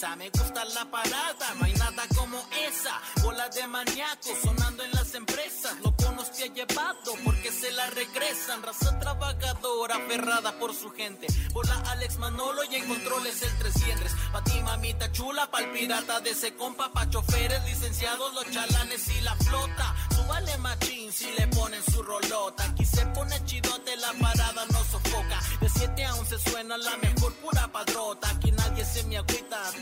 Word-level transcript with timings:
Me 0.00 0.30
gusta 0.30 0.64
la 0.64 0.90
parada, 0.90 1.54
no 1.58 1.66
hay 1.66 1.74
nada 1.74 2.04
como 2.16 2.38
esa. 2.66 2.98
Bola 3.22 3.50
de 3.50 3.66
maníacos 3.66 4.32
sonando 4.42 4.82
en 4.82 4.90
las 4.92 5.14
empresas. 5.14 5.76
Lo 5.82 5.94
nos 6.12 6.32
te 6.32 6.44
ha 6.44 6.46
llevado 6.46 7.12
porque 7.22 7.52
se 7.52 7.70
la 7.72 7.86
regresan. 7.90 8.62
Raza 8.62 8.98
trabajadora, 8.98 9.96
aferrada 9.96 10.58
por 10.58 10.74
su 10.74 10.90
gente. 10.90 11.26
Bola 11.52 11.74
Alex 11.90 12.16
Manolo 12.16 12.64
y 12.64 12.76
en 12.76 12.88
controles 12.88 13.42
el 13.42 13.58
300. 13.58 14.10
Pa' 14.32 14.42
ti 14.42 14.62
mamita 14.62 15.12
chula, 15.12 15.50
pa'l 15.50 15.70
pirata 15.70 16.20
de 16.20 16.30
ese 16.30 16.54
compa. 16.54 16.90
Pa' 16.90 17.10
choferes, 17.10 17.62
licenciados, 17.66 18.32
los 18.32 18.50
chalanes 18.50 19.06
y 19.06 19.20
la 19.20 19.36
flota. 19.36 19.94
Súbale 20.16 20.56
machín 20.58 21.12
si 21.12 21.30
le 21.32 21.46
ponen 21.48 21.82
su 21.84 22.02
rolota. 22.02 22.64
Aquí 22.64 22.86
se 22.86 23.04
pone 23.06 23.44
chidote, 23.44 23.98
la 23.98 24.14
parada 24.14 24.64
no 24.72 24.82
sofoca. 24.84 25.40
De 25.60 25.68
7 25.68 26.04
a 26.06 26.14
11 26.14 26.38
suena 26.38 26.78
la 26.78 26.96
mejor 26.96 27.34
pura 27.34 27.68
padrota. 27.70 28.30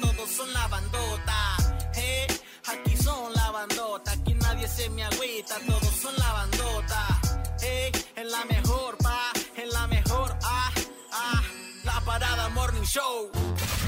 Todos 0.00 0.30
son 0.30 0.52
la 0.52 0.68
bandota. 0.68 1.56
Hey, 1.92 2.26
aquí 2.66 2.96
son 2.96 3.32
la 3.34 3.50
bandota. 3.50 4.12
Aquí 4.12 4.34
nadie 4.34 4.68
se 4.68 4.88
me 4.90 5.02
agüita, 5.02 5.56
todos 5.66 5.94
son 6.00 6.14
la 6.16 6.32
bandota. 6.32 7.20
Hey, 7.60 7.90
en 8.14 8.30
la 8.30 8.44
mejor, 8.44 8.96
pa, 8.98 9.32
en 9.56 9.70
la 9.70 9.86
mejor, 9.88 10.36
ah, 10.44 10.70
ah. 11.12 11.42
La 11.84 12.00
parada 12.02 12.48
Morning 12.50 12.84
Show. 12.84 13.30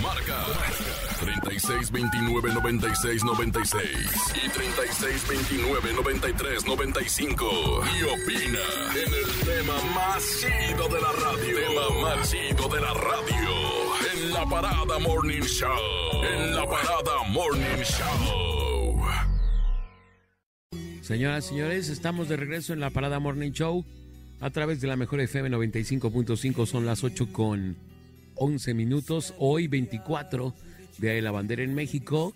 Marca 0.03 0.47
3629 1.21 2.55
96 2.55 3.25
96 3.25 3.87
y 4.45 4.49
3629 4.49 5.93
93 5.95 6.67
95 6.67 7.47
y 7.85 8.03
opina 8.05 8.59
en 8.95 9.15
el 9.15 9.31
tema 9.45 9.75
más 9.95 10.23
chido 10.41 10.89
de 10.89 11.01
la 11.01 11.13
radio. 11.13 11.57
Tema 11.61 12.03
más 12.03 12.31
chido 12.31 12.69
de 12.69 12.81
la 12.81 12.95
radio 12.95 13.51
en 14.15 14.33
la 14.33 14.47
parada 14.47 14.99
Morning 14.99 15.43
Show. 15.43 16.25
En 16.25 16.55
la 16.55 16.65
parada 16.67 17.23
Morning 17.29 17.83
Show. 17.83 19.01
Señoras 21.03 21.45
señores, 21.45 21.89
estamos 21.89 22.29
de 22.29 22.37
regreso 22.37 22.73
en 22.73 22.81
la 22.81 22.91
parada 22.91 23.19
Morning 23.19 23.51
Show 23.53 23.85
a 24.41 24.51
través 24.51 24.81
de 24.81 24.89
la 24.89 24.97
mejor 24.97 25.21
FM 25.21 25.51
95.5. 25.51 26.67
Son 26.67 26.87
las 26.87 27.05
8 27.05 27.33
con 27.33 27.77
11 28.41 28.73
minutos. 28.73 29.35
Hoy 29.39 29.69
24, 29.69 30.55
Día 30.99 31.13
de 31.13 31.23
la 31.23 31.31
Bandera 31.31 31.63
en 31.63 31.75
México. 31.75 32.35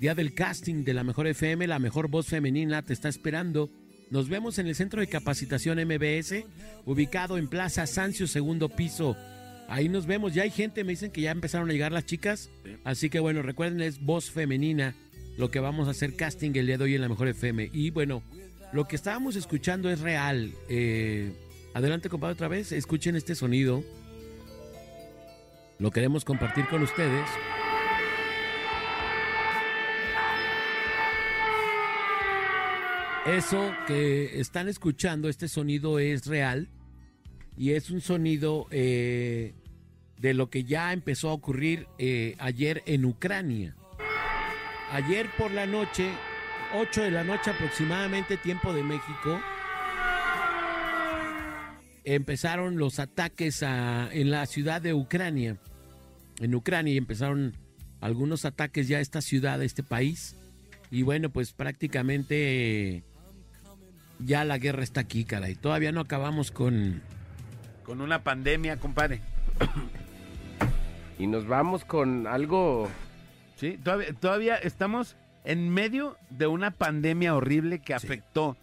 Día 0.00 0.14
del 0.14 0.34
casting 0.34 0.84
de 0.84 0.94
la 0.94 1.04
mejor 1.04 1.26
FM, 1.26 1.66
la 1.66 1.80
mejor 1.80 2.08
voz 2.08 2.28
femenina 2.28 2.82
te 2.82 2.92
está 2.92 3.08
esperando. 3.08 3.68
Nos 4.10 4.28
vemos 4.28 4.58
en 4.58 4.68
el 4.68 4.76
Centro 4.76 5.00
de 5.00 5.08
Capacitación 5.08 5.78
MBS, 5.84 6.44
ubicado 6.86 7.38
en 7.38 7.48
Plaza 7.48 7.86
Sancio, 7.86 8.28
segundo 8.28 8.68
piso. 8.68 9.16
Ahí 9.68 9.88
nos 9.88 10.06
vemos. 10.06 10.32
Ya 10.32 10.44
hay 10.44 10.50
gente, 10.50 10.84
me 10.84 10.92
dicen 10.92 11.10
que 11.10 11.22
ya 11.22 11.32
empezaron 11.32 11.68
a 11.68 11.72
llegar 11.72 11.90
las 11.90 12.06
chicas. 12.06 12.48
Así 12.84 13.10
que 13.10 13.18
bueno, 13.18 13.42
recuerden, 13.42 13.80
es 13.80 14.00
voz 14.00 14.30
femenina 14.30 14.94
lo 15.36 15.50
que 15.50 15.58
vamos 15.58 15.88
a 15.88 15.90
hacer 15.90 16.14
casting 16.14 16.52
el 16.54 16.66
día 16.66 16.78
de 16.78 16.84
hoy 16.84 16.94
en 16.94 17.00
la 17.00 17.08
mejor 17.08 17.26
FM. 17.26 17.70
Y 17.72 17.90
bueno, 17.90 18.22
lo 18.72 18.86
que 18.86 18.94
estábamos 18.94 19.34
escuchando 19.34 19.90
es 19.90 20.00
real. 20.00 20.52
Eh, 20.68 21.32
adelante, 21.74 22.08
compadre, 22.08 22.34
otra 22.34 22.48
vez. 22.48 22.70
Escuchen 22.70 23.16
este 23.16 23.34
sonido 23.34 23.82
lo 25.80 25.90
queremos 25.90 26.24
compartir 26.24 26.66
con 26.66 26.82
ustedes. 26.82 27.26
Eso 33.26 33.74
que 33.86 34.40
están 34.40 34.68
escuchando, 34.68 35.28
este 35.28 35.48
sonido 35.48 35.98
es 35.98 36.26
real 36.26 36.68
y 37.56 37.72
es 37.72 37.90
un 37.90 38.00
sonido 38.00 38.66
eh, 38.70 39.54
de 40.18 40.34
lo 40.34 40.50
que 40.50 40.64
ya 40.64 40.92
empezó 40.92 41.30
a 41.30 41.32
ocurrir 41.32 41.86
eh, 41.98 42.36
ayer 42.38 42.82
en 42.86 43.06
Ucrania. 43.06 43.74
Ayer 44.92 45.30
por 45.38 45.50
la 45.50 45.66
noche, 45.66 46.10
8 46.74 47.02
de 47.02 47.10
la 47.10 47.24
noche 47.24 47.50
aproximadamente, 47.50 48.36
tiempo 48.36 48.74
de 48.74 48.82
México, 48.82 49.40
empezaron 52.04 52.76
los 52.76 52.98
ataques 52.98 53.62
en 53.62 54.30
la 54.30 54.46
ciudad 54.46 54.82
de 54.82 54.92
Ucrania 54.92 55.58
en 56.40 56.54
Ucrania 56.54 56.94
y 56.94 56.96
empezaron 56.96 57.54
algunos 58.00 58.44
ataques 58.44 58.88
ya 58.88 58.98
a 58.98 59.00
esta 59.00 59.20
ciudad, 59.20 59.60
a 59.60 59.64
este 59.64 59.82
país. 59.82 60.36
Y 60.90 61.02
bueno, 61.02 61.30
pues 61.30 61.52
prácticamente 61.52 63.04
ya 64.18 64.44
la 64.44 64.58
guerra 64.58 64.82
está 64.82 65.02
aquí, 65.02 65.24
caray. 65.24 65.54
Todavía 65.54 65.92
no 65.92 66.00
acabamos 66.00 66.50
con... 66.50 67.02
Con 67.84 68.00
una 68.00 68.24
pandemia, 68.24 68.78
compadre. 68.78 69.20
y 71.18 71.26
nos 71.26 71.46
vamos 71.46 71.84
con 71.84 72.26
algo... 72.26 72.88
Sí, 73.56 73.78
todavía, 74.20 74.56
estamos 74.56 75.16
en 75.44 75.68
medio 75.68 76.16
de 76.30 76.46
una 76.46 76.70
pandemia 76.70 77.34
horrible 77.34 77.80
que 77.80 77.92
afectó 77.92 78.56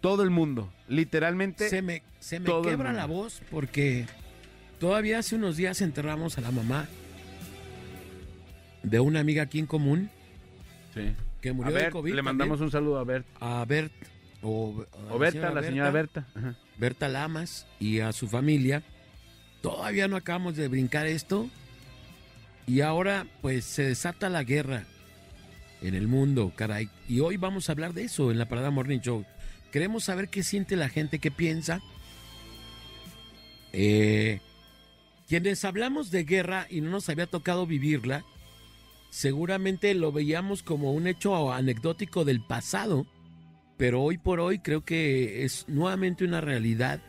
todo 0.00 0.22
el 0.22 0.30
mundo. 0.30 0.72
Literalmente. 0.88 1.68
Se 1.68 1.82
me, 1.82 2.02
se 2.20 2.40
me 2.40 2.50
quebra 2.62 2.94
la 2.94 3.04
voz 3.04 3.42
porque 3.50 4.06
todavía 4.78 5.18
hace 5.18 5.36
unos 5.36 5.58
días 5.58 5.82
enterramos 5.82 6.38
a 6.38 6.40
la 6.40 6.50
mamá 6.52 6.88
de 8.82 9.00
una 9.00 9.20
amiga 9.20 9.42
aquí 9.42 9.58
en 9.58 9.66
común. 9.66 10.10
Sí. 10.94 11.14
Que 11.40 11.52
murió 11.52 11.72
de 11.74 11.90
COVID. 11.90 12.14
Le 12.14 12.22
mandamos 12.22 12.60
un 12.60 12.70
saludo 12.70 12.98
a 12.98 13.04
Bert. 13.04 13.26
A 13.40 13.64
Bert. 13.66 13.92
O, 14.42 14.86
Berta, 15.18 15.50
la 15.50 15.62
señora 15.62 15.90
Berta. 15.90 16.26
Berta 16.78 17.08
Lamas 17.08 17.66
y 17.78 18.00
a 18.00 18.12
su 18.12 18.26
familia. 18.28 18.82
Todavía 19.60 20.08
no 20.08 20.16
acabamos 20.16 20.56
de 20.56 20.68
brincar 20.68 21.06
esto. 21.06 21.48
Y 22.66 22.80
ahora, 22.80 23.26
pues, 23.42 23.64
se 23.64 23.82
desata 23.82 24.28
la 24.28 24.44
guerra 24.44 24.84
en 25.82 25.94
el 25.94 26.08
mundo, 26.08 26.52
caray. 26.54 26.88
Y 27.08 27.20
hoy 27.20 27.36
vamos 27.36 27.68
a 27.68 27.72
hablar 27.72 27.94
de 27.94 28.04
eso 28.04 28.30
en 28.30 28.38
la 28.38 28.46
Parada 28.46 28.70
Morning 28.70 29.00
Show. 29.00 29.24
Queremos 29.72 30.04
saber 30.04 30.28
qué 30.28 30.42
siente 30.42 30.76
la 30.76 30.88
gente, 30.88 31.18
qué 31.18 31.30
piensa. 31.30 31.80
Eh, 33.72 34.40
quienes 35.28 35.64
hablamos 35.64 36.10
de 36.10 36.24
guerra 36.24 36.66
y 36.70 36.80
no 36.80 36.90
nos 36.90 37.08
había 37.08 37.26
tocado 37.26 37.66
vivirla, 37.66 38.24
seguramente 39.10 39.92
lo 39.94 40.12
veíamos 40.12 40.62
como 40.62 40.92
un 40.92 41.06
hecho 41.06 41.52
anecdótico 41.52 42.24
del 42.24 42.40
pasado, 42.40 43.06
pero 43.76 44.02
hoy 44.02 44.18
por 44.18 44.40
hoy 44.40 44.60
creo 44.60 44.84
que 44.84 45.44
es 45.44 45.68
nuevamente 45.68 46.24
una 46.24 46.40
realidad 46.40 47.02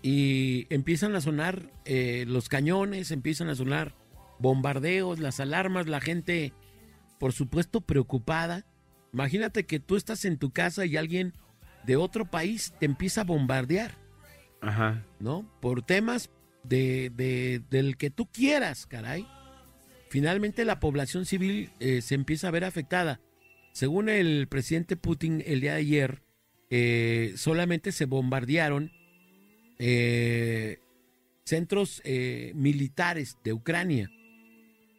y 0.00 0.66
empiezan 0.70 1.14
a 1.14 1.20
sonar 1.20 1.70
eh, 1.84 2.24
los 2.26 2.48
cañones, 2.48 3.10
empiezan 3.10 3.48
a 3.48 3.54
sonar 3.54 3.94
bombardeos, 4.38 5.18
las 5.18 5.40
alarmas, 5.40 5.86
la 5.86 6.00
gente, 6.00 6.52
por 7.18 7.32
supuesto, 7.32 7.80
preocupada. 7.80 8.64
Imagínate 9.12 9.66
que 9.66 9.80
tú 9.80 9.96
estás 9.96 10.24
en 10.24 10.38
tu 10.38 10.50
casa 10.50 10.86
y 10.86 10.96
alguien 10.96 11.34
de 11.84 11.96
otro 11.96 12.30
país 12.30 12.74
te 12.78 12.86
empieza 12.86 13.20
a 13.20 13.24
bombardear. 13.24 13.92
Ajá. 14.60 15.04
¿No? 15.20 15.48
Por 15.60 15.82
temas 15.82 16.30
de, 16.64 17.10
de, 17.14 17.62
del 17.70 17.96
que 17.96 18.10
tú 18.10 18.26
quieras, 18.26 18.86
caray 18.86 19.26
finalmente 20.12 20.66
la 20.66 20.78
población 20.78 21.24
civil 21.24 21.70
eh, 21.80 22.02
se 22.02 22.14
empieza 22.14 22.48
a 22.48 22.50
ver 22.50 22.64
afectada. 22.64 23.18
Según 23.72 24.10
el 24.10 24.46
presidente 24.46 24.94
Putin 24.94 25.42
el 25.46 25.62
día 25.62 25.72
de 25.72 25.78
ayer, 25.78 26.22
eh, 26.68 27.32
solamente 27.36 27.92
se 27.92 28.04
bombardearon 28.04 28.92
eh, 29.78 30.80
centros 31.46 32.02
militares 32.54 33.38
de 33.42 33.54
Ucrania. 33.54 34.10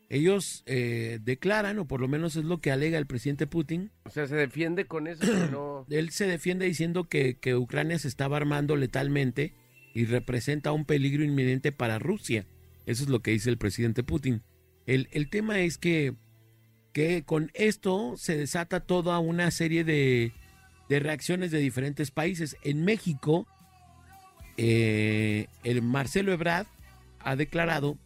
Ellos 0.09 0.63
declaran, 0.65 1.77
o 1.77 1.87
por 1.87 2.01
lo 2.01 2.07
menos 2.07 2.35
es 2.35 2.45
lo 2.45 2.59
que 2.59 2.71
alega 2.71 2.97
el 2.97 3.05
presidente 3.05 3.45
Putin. 3.45 3.91
O 4.05 4.09
sea, 4.09 4.25
se 4.25 4.35
defiende 4.35 4.85
con 4.85 5.05
eso. 5.05 5.23
no... 5.51 5.85
Él 5.91 6.09
se 6.09 6.25
defiende 6.25 6.65
diciendo 6.65 7.07
que, 7.07 7.37
que 7.37 7.55
Ucrania 7.55 7.99
se 7.99 8.07
estaba 8.07 8.37
armando 8.37 8.75
letalmente 8.75 9.53
y 9.93 10.05
representa 10.05 10.71
un 10.71 10.85
peligro 10.85 11.23
inminente 11.23 11.71
para 11.71 11.99
Rusia. 11.99 12.47
Eso 12.87 13.03
es 13.03 13.09
lo 13.09 13.21
que 13.21 13.29
dice 13.29 13.51
el 13.51 13.59
presidente 13.59 14.01
Putin. 14.01 14.41
El, 14.85 15.29
tema 15.29 15.59
es 15.59 15.77
que, 15.77 16.13
que, 16.91 17.23
con 17.23 17.51
esto 17.53 18.15
se 18.17 18.37
desata 18.37 18.81
toda 18.81 19.19
una 19.19 19.49
serie 19.51 19.83
de, 19.83 20.33
reacciones 20.89 21.51
de 21.51 21.59
diferentes 21.59 22.11
países. 22.11 22.57
En 22.63 22.83
México, 22.83 23.47
eh, 24.57 25.47
el 25.63 25.81
Marcelo 25.81 26.33
Ebrard 26.33 26.67
ha 27.19 27.35
declarado 27.35 27.97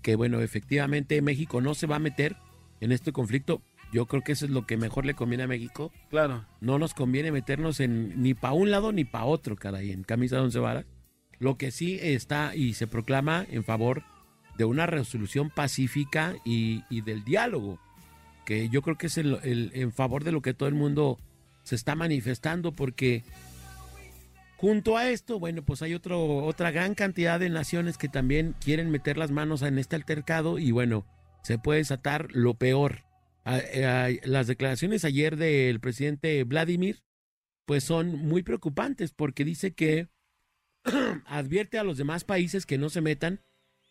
que, 0.00 0.16
bueno, 0.16 0.40
efectivamente 0.40 1.20
México 1.22 1.60
no 1.60 1.74
se 1.74 1.86
va 1.86 1.96
a 1.96 2.00
meter 2.00 2.36
en 2.80 2.92
este 2.92 3.12
conflicto. 3.12 3.62
Yo 3.92 4.06
creo 4.06 4.22
que 4.22 4.32
eso 4.32 4.44
es 4.44 4.50
lo 4.50 4.66
que 4.66 4.76
mejor 4.76 5.06
le 5.06 5.14
conviene 5.14 5.44
a 5.44 5.48
México. 5.48 5.92
Claro. 6.10 6.44
No 6.60 6.78
nos 6.78 6.94
conviene 6.94 7.32
meternos 7.32 7.80
en 7.80 8.22
ni 8.22 8.34
para 8.34 8.54
un 8.54 8.70
lado 8.70 8.92
ni 8.92 9.04
para 9.04 9.24
otro, 9.24 9.56
caray, 9.56 9.92
en 9.92 10.04
camisa 10.04 10.36
de 10.36 10.42
once 10.42 10.58
varas. 10.58 10.86
Lo 11.38 11.56
que 11.56 11.70
sí 11.70 11.98
está 12.00 12.54
y 12.54 12.74
se 12.74 12.86
proclama 12.86 13.46
en 13.50 13.64
favor 13.64 14.02
de 14.56 14.64
una 14.64 14.86
resolución 14.86 15.50
pacífica 15.50 16.34
y, 16.44 16.82
del 17.02 17.24
diálogo, 17.24 17.78
que 18.46 18.68
yo 18.68 18.82
creo 18.82 18.96
que 18.96 19.06
es 19.08 19.18
el, 19.18 19.70
en 19.74 19.92
favor 19.92 20.22
de 20.24 20.32
lo 20.32 20.42
que 20.42 20.54
todo 20.54 20.68
el 20.68 20.74
mundo 20.74 21.18
se 21.62 21.74
está 21.74 21.94
manifestando, 21.94 22.72
porque 22.72 23.22
Junto 24.56 24.96
a 24.96 25.10
esto, 25.10 25.38
bueno, 25.38 25.62
pues 25.62 25.82
hay 25.82 25.94
otro, 25.94 26.36
otra 26.38 26.70
gran 26.70 26.94
cantidad 26.94 27.38
de 27.38 27.50
naciones 27.50 27.98
que 27.98 28.08
también 28.08 28.54
quieren 28.64 28.88
meter 28.90 29.18
las 29.18 29.30
manos 29.30 29.60
en 29.62 29.78
este 29.78 29.96
altercado 29.96 30.58
y 30.58 30.70
bueno, 30.70 31.04
se 31.42 31.58
puede 31.58 31.80
desatar 31.80 32.28
lo 32.32 32.54
peor. 32.54 33.02
A- 33.44 33.56
a- 33.56 34.08
las 34.22 34.46
declaraciones 34.46 35.04
ayer 35.04 35.36
del 35.36 35.80
presidente 35.80 36.42
Vladimir, 36.44 37.02
pues 37.66 37.84
son 37.84 38.16
muy 38.16 38.42
preocupantes 38.42 39.12
porque 39.12 39.44
dice 39.44 39.74
que 39.74 40.08
advierte 41.26 41.78
a 41.78 41.84
los 41.84 41.98
demás 41.98 42.24
países 42.24 42.64
que 42.64 42.78
no 42.78 42.88
se 42.88 43.00
metan 43.02 43.40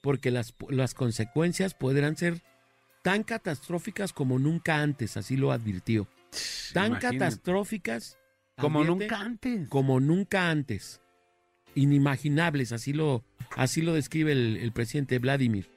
porque 0.04 0.32
las, 0.32 0.54
las 0.70 0.94
consecuencias 0.94 1.74
podrán 1.74 2.18
ser 2.18 2.42
tan 3.04 3.24
catastróficas 3.24 4.12
como 4.12 4.38
nunca 4.38 4.82
antes, 4.82 5.16
así 5.16 5.38
lo 5.38 5.54
advirtió. 5.54 6.10
Tan 6.74 6.88
Imagínate. 6.88 7.18
catastróficas 7.20 8.18
Como 8.58 8.84
nunca 8.84 9.22
antes. 9.22 9.70
como 9.70 10.02
nunca 10.02 10.50
antes. 10.50 11.00
Inimaginables, 11.74 12.74
así 12.74 12.92
lo, 12.92 13.24
así 13.56 13.82
lo 13.82 13.94
describe 13.94 14.34
el, 14.34 14.58
el 14.58 14.74
presidente 14.74 15.20
Vladimir. 15.20 15.70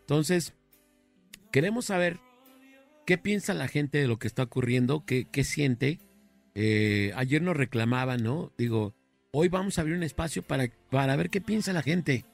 Entonces, 0.00 0.54
queremos 1.52 1.84
saber 1.84 2.18
qué 3.04 3.18
piensa 3.18 3.52
la 3.52 3.68
gente 3.68 3.98
de 3.98 4.08
lo 4.08 4.18
que 4.18 4.28
está 4.28 4.44
ocurriendo, 4.44 5.04
qué, 5.04 5.26
qué 5.30 5.44
siente. 5.44 5.98
Eh, 6.54 7.12
ayer 7.16 7.42
nos 7.42 7.56
reclamaban, 7.56 8.22
¿no? 8.22 8.50
Digo, 8.56 8.94
hoy 9.30 9.48
vamos 9.48 9.76
a 9.76 9.82
abrir 9.82 9.94
un 9.96 10.04
espacio 10.04 10.42
para, 10.42 10.68
para 10.90 11.16
ver 11.16 11.28
qué 11.28 11.42
piensa 11.42 11.74
la 11.74 11.82
gente. 11.82 12.24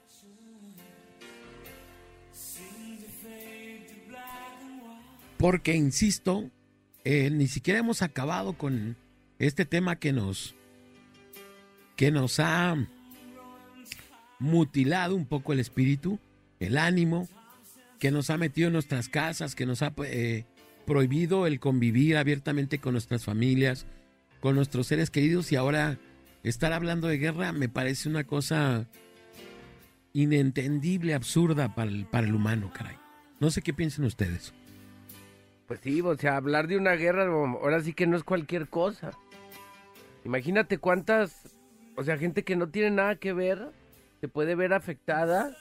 Porque, 5.41 5.75
insisto, 5.75 6.51
eh, 7.03 7.31
ni 7.31 7.47
siquiera 7.47 7.79
hemos 7.79 8.03
acabado 8.03 8.53
con 8.53 8.95
este 9.39 9.65
tema 9.65 9.95
que 9.95 10.13
nos, 10.13 10.53
que 11.95 12.11
nos 12.11 12.39
ha 12.39 12.75
mutilado 14.37 15.15
un 15.15 15.25
poco 15.25 15.51
el 15.51 15.59
espíritu, 15.59 16.19
el 16.59 16.77
ánimo, 16.77 17.27
que 17.97 18.11
nos 18.11 18.29
ha 18.29 18.37
metido 18.37 18.67
en 18.67 18.73
nuestras 18.73 19.09
casas, 19.09 19.55
que 19.55 19.65
nos 19.65 19.81
ha 19.81 19.95
eh, 20.05 20.45
prohibido 20.85 21.47
el 21.47 21.59
convivir 21.59 22.17
abiertamente 22.17 22.77
con 22.77 22.91
nuestras 22.91 23.25
familias, 23.25 23.87
con 24.41 24.53
nuestros 24.53 24.85
seres 24.85 25.09
queridos 25.09 25.51
y 25.51 25.55
ahora 25.55 25.97
estar 26.43 26.71
hablando 26.71 27.07
de 27.07 27.17
guerra 27.17 27.51
me 27.51 27.67
parece 27.67 28.09
una 28.09 28.25
cosa 28.25 28.85
inentendible, 30.13 31.15
absurda 31.15 31.73
para 31.73 31.89
el, 31.89 32.05
para 32.05 32.27
el 32.27 32.35
humano, 32.35 32.71
caray. 32.71 32.97
No 33.39 33.49
sé 33.49 33.63
qué 33.63 33.73
piensen 33.73 34.05
ustedes. 34.05 34.53
Pues 35.71 35.79
sí, 35.83 36.01
o 36.01 36.17
sea, 36.17 36.35
hablar 36.35 36.67
de 36.67 36.75
una 36.75 36.95
guerra 36.95 37.27
ahora 37.27 37.79
sí 37.79 37.93
que 37.93 38.05
no 38.05 38.17
es 38.17 38.25
cualquier 38.25 38.67
cosa. 38.67 39.11
Imagínate 40.25 40.79
cuántas, 40.79 41.55
o 41.95 42.03
sea, 42.03 42.17
gente 42.17 42.43
que 42.43 42.57
no 42.57 42.67
tiene 42.67 42.91
nada 42.91 43.15
que 43.15 43.31
ver, 43.31 43.69
se 44.19 44.27
puede 44.27 44.55
ver 44.55 44.73
afectada. 44.73 45.55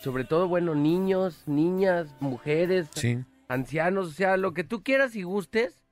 Sobre 0.00 0.22
todo, 0.22 0.46
bueno, 0.46 0.76
niños, 0.76 1.42
niñas, 1.46 2.14
mujeres, 2.20 2.86
Sí. 2.94 3.18
ancianos, 3.48 4.06
o 4.06 4.12
sea, 4.12 4.36
lo 4.36 4.54
que 4.54 4.62
tú 4.62 4.84
quieras 4.84 5.16
y 5.16 5.24
gustes. 5.24 5.82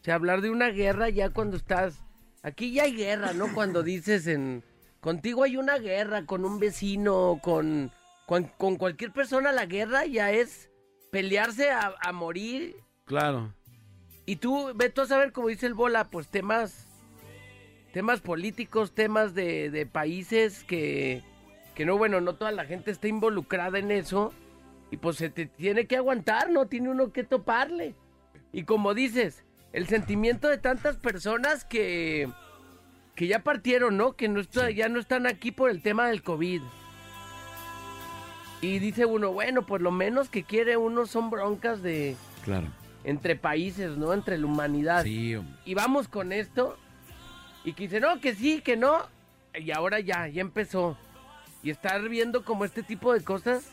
O 0.00 0.04
sea, 0.04 0.16
hablar 0.16 0.40
de 0.40 0.50
una 0.50 0.70
guerra 0.70 1.08
ya 1.08 1.30
cuando 1.30 1.56
estás... 1.56 2.02
Aquí 2.42 2.72
ya 2.72 2.82
hay 2.82 2.96
guerra, 2.96 3.32
¿no? 3.32 3.54
Cuando 3.54 3.84
dices 3.84 4.26
en... 4.26 4.64
Contigo 5.00 5.44
hay 5.44 5.56
una 5.56 5.78
guerra, 5.78 6.26
con 6.26 6.44
un 6.44 6.58
vecino, 6.58 7.38
con... 7.40 7.92
Con, 8.26 8.50
con 8.58 8.74
cualquier 8.74 9.12
persona 9.12 9.52
la 9.52 9.66
guerra 9.66 10.04
ya 10.04 10.32
es 10.32 10.69
pelearse 11.10 11.70
a, 11.70 11.94
a 12.00 12.12
morir. 12.12 12.76
Claro. 13.04 13.52
Y 14.26 14.36
tú, 14.36 14.72
ve 14.74 14.90
tú 14.90 15.02
a 15.02 15.06
saber, 15.06 15.32
como 15.32 15.48
dice 15.48 15.66
el 15.66 15.74
Bola, 15.74 16.08
pues 16.08 16.28
temas... 16.28 16.86
Temas 17.92 18.20
políticos, 18.20 18.94
temas 18.94 19.34
de, 19.34 19.70
de 19.70 19.86
países 19.86 20.62
que... 20.64 21.22
Que 21.74 21.84
no, 21.84 21.96
bueno, 21.98 22.20
no 22.20 22.34
toda 22.34 22.52
la 22.52 22.64
gente 22.64 22.90
está 22.90 23.08
involucrada 23.08 23.78
en 23.78 23.90
eso. 23.90 24.32
Y 24.92 24.96
pues 24.98 25.16
se 25.16 25.30
te 25.30 25.46
tiene 25.46 25.86
que 25.86 25.96
aguantar, 25.96 26.50
¿no? 26.50 26.66
Tiene 26.66 26.90
uno 26.90 27.12
que 27.12 27.24
toparle. 27.24 27.94
Y 28.52 28.64
como 28.64 28.92
dices, 28.94 29.44
el 29.72 29.86
sentimiento 29.88 30.48
de 30.48 30.58
tantas 30.58 30.96
personas 30.96 31.64
que, 31.64 32.28
que 33.14 33.28
ya 33.28 33.42
partieron, 33.44 33.96
¿no? 33.96 34.14
Que 34.14 34.28
no 34.28 34.40
está- 34.40 34.70
ya 34.70 34.88
no 34.88 34.98
están 35.00 35.26
aquí 35.26 35.52
por 35.52 35.70
el 35.70 35.80
tema 35.82 36.08
del 36.08 36.22
COVID. 36.22 36.60
Y 38.62 38.78
dice 38.78 39.06
uno, 39.06 39.32
bueno, 39.32 39.62
pues 39.66 39.80
lo 39.80 39.90
menos 39.90 40.28
que 40.28 40.42
quiere 40.44 40.76
uno 40.76 41.06
son 41.06 41.30
broncas 41.30 41.82
de 41.82 42.16
Claro. 42.44 42.66
entre 43.04 43.36
países, 43.36 43.96
¿no? 43.96 44.12
Entre 44.12 44.36
la 44.38 44.46
humanidad. 44.46 45.02
Sí, 45.04 45.34
hombre. 45.34 45.54
Y 45.64 45.74
vamos 45.74 46.08
con 46.08 46.32
esto. 46.32 46.76
Y 47.64 47.72
que 47.72 47.84
dice, 47.84 48.00
no, 48.00 48.20
que 48.20 48.34
sí, 48.34 48.60
que 48.60 48.76
no. 48.76 48.98
Y 49.54 49.70
ahora 49.70 50.00
ya, 50.00 50.28
ya 50.28 50.40
empezó. 50.42 50.96
Y 51.62 51.70
estar 51.70 52.06
viendo 52.08 52.44
como 52.44 52.64
este 52.64 52.82
tipo 52.82 53.12
de 53.12 53.22
cosas, 53.22 53.70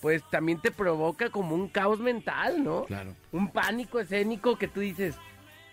pues 0.00 0.22
también 0.30 0.60
te 0.60 0.70
provoca 0.70 1.30
como 1.30 1.54
un 1.54 1.68
caos 1.68 2.00
mental, 2.00 2.64
¿no? 2.64 2.84
claro. 2.84 3.14
Un 3.32 3.50
pánico 3.50 4.00
escénico 4.00 4.56
que 4.56 4.68
tú 4.68 4.80
dices, 4.80 5.16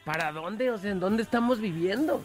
¿para 0.05 0.31
dónde? 0.33 0.71
O 0.71 0.77
sea, 0.77 0.91
¿en 0.91 0.99
dónde 0.99 1.23
estamos 1.23 1.59
viviendo? 1.61 2.21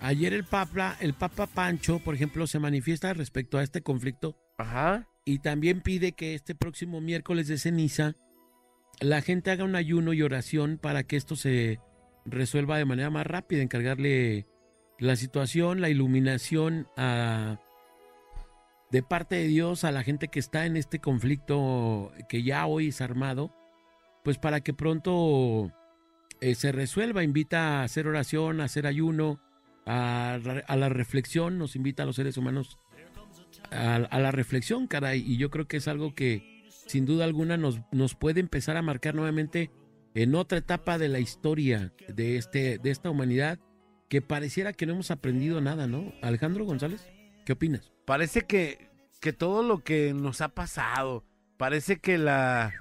Ayer 0.00 0.34
el 0.34 0.44
Papa, 0.44 0.96
el 1.00 1.14
Papa 1.14 1.46
Pancho, 1.46 2.00
por 2.00 2.14
ejemplo, 2.14 2.46
se 2.46 2.58
manifiesta 2.58 3.12
respecto 3.14 3.58
a 3.58 3.62
este 3.62 3.82
conflicto 3.82 4.36
Ajá. 4.58 5.06
Y 5.26 5.40
también 5.40 5.82
pide 5.82 6.12
que 6.12 6.34
este 6.34 6.54
próximo 6.54 7.02
miércoles 7.02 7.48
de 7.48 7.58
ceniza 7.58 8.14
la 9.00 9.20
gente 9.20 9.50
haga 9.50 9.64
un 9.64 9.74
ayuno 9.74 10.14
y 10.14 10.22
oración 10.22 10.78
para 10.78 11.02
que 11.02 11.16
esto 11.16 11.36
se 11.36 11.80
resuelva 12.24 12.78
de 12.78 12.86
manera 12.86 13.10
más 13.10 13.26
rápida, 13.26 13.60
encargarle 13.60 14.46
la 14.98 15.16
situación, 15.16 15.80
la 15.80 15.90
iluminación 15.90 16.86
de 18.90 19.02
parte 19.02 19.34
de 19.34 19.48
Dios 19.48 19.82
a 19.84 19.90
la 19.90 20.04
gente 20.04 20.28
que 20.28 20.38
está 20.38 20.64
en 20.64 20.76
este 20.76 21.00
conflicto 21.00 22.12
que 22.28 22.44
ya 22.44 22.64
hoy 22.66 22.88
es 22.88 23.00
armado, 23.00 23.52
pues 24.22 24.38
para 24.38 24.60
que 24.60 24.74
pronto 24.74 25.72
eh, 26.40 26.54
se 26.54 26.70
resuelva, 26.70 27.24
invita 27.24 27.80
a 27.80 27.82
hacer 27.82 28.06
oración, 28.06 28.60
a 28.60 28.64
hacer 28.64 28.86
ayuno, 28.86 29.40
a 29.84 30.38
la 30.76 30.88
reflexión, 30.88 31.58
nos 31.58 31.76
invita 31.76 32.04
a 32.04 32.06
los 32.06 32.16
seres 32.16 32.36
humanos 32.36 32.78
a, 33.70 33.98
la 33.98 34.30
reflexión, 34.30 34.86
caray, 34.86 35.22
y 35.26 35.36
yo 35.36 35.50
creo 35.50 35.66
que 35.66 35.78
es 35.78 35.88
algo 35.88 36.14
que 36.14 36.64
sin 36.86 37.06
duda 37.06 37.24
alguna 37.24 37.56
nos, 37.56 37.80
nos 37.92 38.14
puede 38.14 38.40
empezar 38.40 38.76
a 38.76 38.82
marcar 38.82 39.14
nuevamente 39.14 39.70
en 40.14 40.34
otra 40.34 40.58
etapa 40.58 40.98
de 40.98 41.08
la 41.08 41.18
historia 41.18 41.92
de, 42.08 42.36
este, 42.36 42.78
de 42.78 42.90
esta 42.90 43.10
humanidad 43.10 43.58
que 44.08 44.22
pareciera 44.22 44.72
que 44.72 44.86
no 44.86 44.94
hemos 44.94 45.10
aprendido 45.10 45.60
nada, 45.60 45.86
¿no? 45.86 46.12
Alejandro 46.22 46.64
González, 46.64 47.06
¿qué 47.44 47.52
opinas? 47.52 47.92
Parece 48.04 48.42
que, 48.42 48.88
que 49.20 49.32
todo 49.32 49.62
lo 49.62 49.82
que 49.82 50.14
nos 50.14 50.40
ha 50.40 50.48
pasado, 50.48 51.24
parece 51.56 51.98
que 51.98 52.18
la 52.18 52.72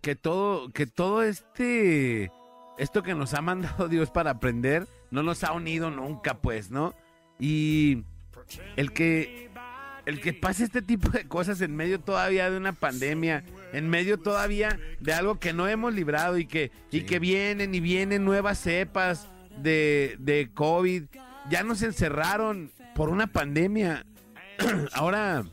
que 0.00 0.14
todo 0.14 0.70
que 0.70 0.86
todo 0.86 1.24
este 1.24 2.30
esto 2.78 3.02
que 3.02 3.14
nos 3.14 3.34
ha 3.34 3.42
mandado 3.42 3.88
Dios 3.88 4.10
para 4.10 4.30
aprender 4.30 4.86
no 5.10 5.22
nos 5.22 5.44
ha 5.44 5.52
unido 5.52 5.90
nunca, 5.90 6.40
pues, 6.40 6.70
¿no? 6.70 6.94
Y 7.38 8.04
el 8.76 8.92
que 8.92 9.46
el 10.06 10.20
que 10.20 10.32
pase 10.32 10.62
este 10.62 10.82
tipo 10.82 11.08
de 11.08 11.26
cosas 11.26 11.60
en 11.60 11.74
medio 11.74 11.98
todavía 11.98 12.48
de 12.48 12.56
una 12.56 12.72
pandemia, 12.72 13.42
en 13.72 13.90
medio 13.90 14.18
todavía 14.18 14.78
de 15.00 15.12
algo 15.12 15.40
que 15.40 15.52
no 15.52 15.66
hemos 15.66 15.94
librado 15.94 16.38
y 16.38 16.46
que 16.46 16.70
y 16.90 17.02
que 17.02 17.18
vienen 17.18 17.74
y 17.74 17.80
vienen 17.80 18.24
nuevas 18.24 18.58
cepas 18.58 19.28
de 19.58 20.16
de 20.20 20.50
COVID, 20.54 21.04
ya 21.50 21.62
nos 21.62 21.82
encerraron 21.82 22.70
por 22.94 23.08
una 23.08 23.26
pandemia. 23.26 24.06
Ahora 24.92 25.44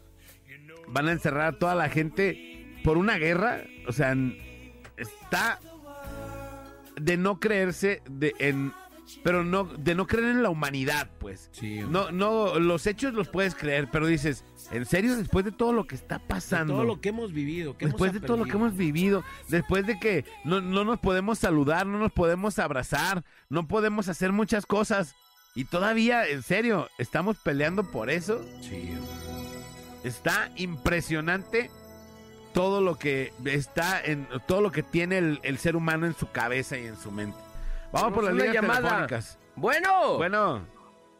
van 0.88 1.07
a 1.07 1.12
encerrar 1.12 1.55
a 1.55 1.59
toda 1.59 1.75
la 1.75 1.89
gente 1.89 2.79
por 2.83 2.97
una 2.97 3.17
guerra. 3.17 3.63
O 3.88 3.91
sea, 3.91 4.15
está 4.97 5.59
de 6.95 7.17
no 7.17 7.39
creerse 7.39 8.01
de, 8.09 8.33
en. 8.39 8.73
Pero 9.24 9.43
no, 9.43 9.65
de 9.65 9.95
no 9.95 10.07
creer 10.07 10.29
en 10.29 10.43
la 10.43 10.50
humanidad, 10.50 11.10
pues. 11.19 11.50
Sí, 11.51 11.81
No, 11.88 12.12
no, 12.12 12.57
los 12.60 12.88
hechos 12.88 13.13
los 13.13 13.27
puedes 13.29 13.53
creer, 13.53 13.89
pero 13.91 14.07
dices, 14.07 14.43
¿en 14.72 14.86
serio? 14.86 15.15
Después 15.15 15.43
de 15.45 15.51
todo 15.51 15.74
lo 15.74 15.86
que 15.88 15.95
está 15.95 16.17
De 16.19 16.25
pasando. 16.27 16.74
todo 16.74 16.83
lo 16.86 17.01
que 17.01 17.10
hemos 17.10 17.33
vivido, 17.33 17.77
que 17.77 17.86
Después 17.86 18.12
hemos 18.12 18.22
de 18.22 18.27
todo 18.27 18.38
lo 18.38 18.45
que 18.45 18.51
hemos 18.51 18.75
vivido, 18.75 19.24
después 19.50 19.86
de 19.86 20.00
que 20.00 20.25
no, 20.45 20.62
no 20.62 20.83
nos 20.86 21.00
podemos 21.00 21.39
saludar, 21.39 21.86
no 21.86 22.00
nos 22.00 22.12
podemos 22.12 22.60
abrazar, 22.60 23.24
no 23.50 23.67
podemos 23.67 24.07
hacer 24.07 24.31
muchas 24.31 24.65
cosas. 24.65 25.15
Y 25.55 25.65
todavía, 25.65 26.27
en 26.27 26.41
serio, 26.41 26.88
estamos 26.98 27.38
peleando 27.38 27.83
por 27.91 28.10
eso. 28.10 28.43
Sí, 28.62 28.93
Está 30.03 30.51
impresionante 30.57 31.69
todo 32.53 32.81
lo 32.81 32.98
que 32.98 33.31
está 33.45 34.01
en 34.03 34.27
todo 34.48 34.62
lo 34.62 34.72
que 34.72 34.83
tiene 34.83 35.17
el, 35.17 35.39
el 35.43 35.57
ser 35.57 35.75
humano 35.75 36.05
en 36.05 36.13
su 36.13 36.29
cabeza 36.31 36.77
y 36.77 36.86
en 36.86 36.98
su 36.98 37.12
mente. 37.12 37.38
Vamos 37.93 38.13
por 38.13 38.23
las 38.23 38.33
líneas 38.33 38.53
llamada. 38.55 38.81
telefónicas. 38.81 39.39
Bueno. 39.55 40.17
Bueno, 40.17 40.65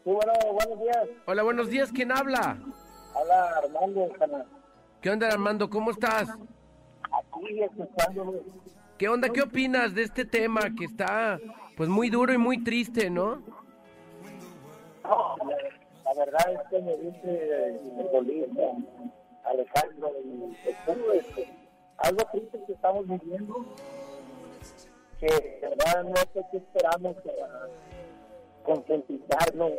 Sí, 0.04 0.10
bueno, 0.12 0.34
buenos 0.52 0.80
días. 0.82 1.08
Hola, 1.28 1.44
buenos 1.44 1.70
días. 1.70 1.92
¿Quién 1.94 2.12
habla? 2.12 2.58
Habla 3.16 3.50
Armando. 3.64 4.10
¿Qué 5.02 5.10
onda, 5.12 5.28
Armando? 5.30 5.70
¿Cómo 5.70 5.92
estás? 5.92 6.30
Aquí 7.04 7.62
escuchándome. 7.62 8.40
¿Qué 8.98 9.08
onda? 9.08 9.30
¿Qué 9.30 9.42
opinas 9.44 9.94
de 9.94 10.04
este 10.04 10.26
tema 10.26 10.62
que 10.78 10.86
está, 10.86 11.40
pues, 11.78 11.88
muy 11.90 12.10
duro 12.10 12.34
y 12.34 12.38
muy 12.38 12.64
triste, 12.64 13.10
¿no? 13.10 13.42
No, 15.04 15.36
la, 15.48 15.56
la 16.06 16.26
verdad 16.26 16.54
es 16.54 16.60
que 16.70 16.82
me 16.82 16.98
dice 16.98 17.68
el 18.00 18.08
bolista, 18.12 18.62
Alejandro, 19.46 20.12
y 20.26 20.56
es 20.70 20.76
puro 20.86 21.14
esto. 21.14 21.42
Algo 22.00 22.24
triste 22.32 22.60
que 22.66 22.74
estamos 22.74 23.08
viviendo, 23.08 23.66
que 25.24 25.60
de 25.62 25.70
verdad 25.70 26.04
no 26.04 26.16
sé 26.18 26.46
qué 26.52 26.58
esperamos 26.58 27.16
para 27.18 27.68
concientizarnos 28.64 29.72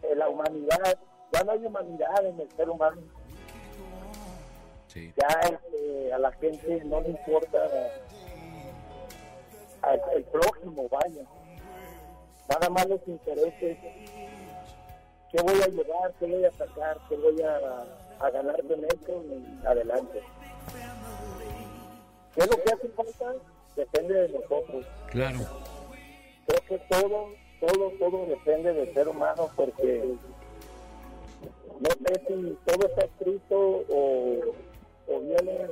de 0.00 0.16
la 0.16 0.28
humanidad. 0.28 0.98
Ya 1.32 1.44
no 1.44 1.52
hay 1.52 1.64
humanidad 1.66 2.24
en 2.24 2.40
el 2.40 2.50
ser 2.52 2.70
humano. 2.70 3.02
Sí. 4.88 5.12
Ya 5.16 5.40
este, 5.40 6.12
a 6.12 6.18
la 6.18 6.32
gente 6.32 6.82
no 6.84 7.00
le 7.02 7.10
importa 7.10 7.58
al 9.82 10.00
el 10.14 10.24
prójimo, 10.24 10.88
vaya. 10.88 11.22
Nada 12.48 12.70
más 12.70 12.88
los 12.88 13.06
intereses. 13.06 13.78
¿Qué 15.30 15.42
voy 15.42 15.60
a 15.62 15.68
llevar? 15.68 16.12
¿Qué 16.18 16.26
voy 16.26 16.44
a 16.44 16.50
sacar? 16.52 16.98
¿Qué 17.08 17.16
voy 17.16 17.40
a, 17.42 17.84
a 18.18 18.30
ganar 18.30 18.60
con 18.64 18.84
esto? 18.84 19.22
Y 19.24 19.66
adelante. 19.66 20.22
¿Qué 22.34 22.40
es 22.40 22.50
lo 22.50 22.56
que 22.56 22.72
hace 22.72 22.88
falta? 22.88 23.34
Depende 23.80 24.12
de 24.12 24.28
nosotros. 24.28 24.84
Claro. 25.10 25.38
Creo 26.46 26.60
que 26.68 26.78
todo, 26.90 27.28
todo, 27.60 27.90
todo 27.98 28.26
depende 28.26 28.74
del 28.74 28.92
ser 28.92 29.08
humano 29.08 29.48
porque 29.56 30.04
no 31.80 31.88
sé 31.88 32.22
si 32.28 32.58
todo 32.66 32.86
está 32.88 33.06
escrito 33.06 33.56
o, 33.88 34.54
o 35.08 35.20
viene 35.20 35.66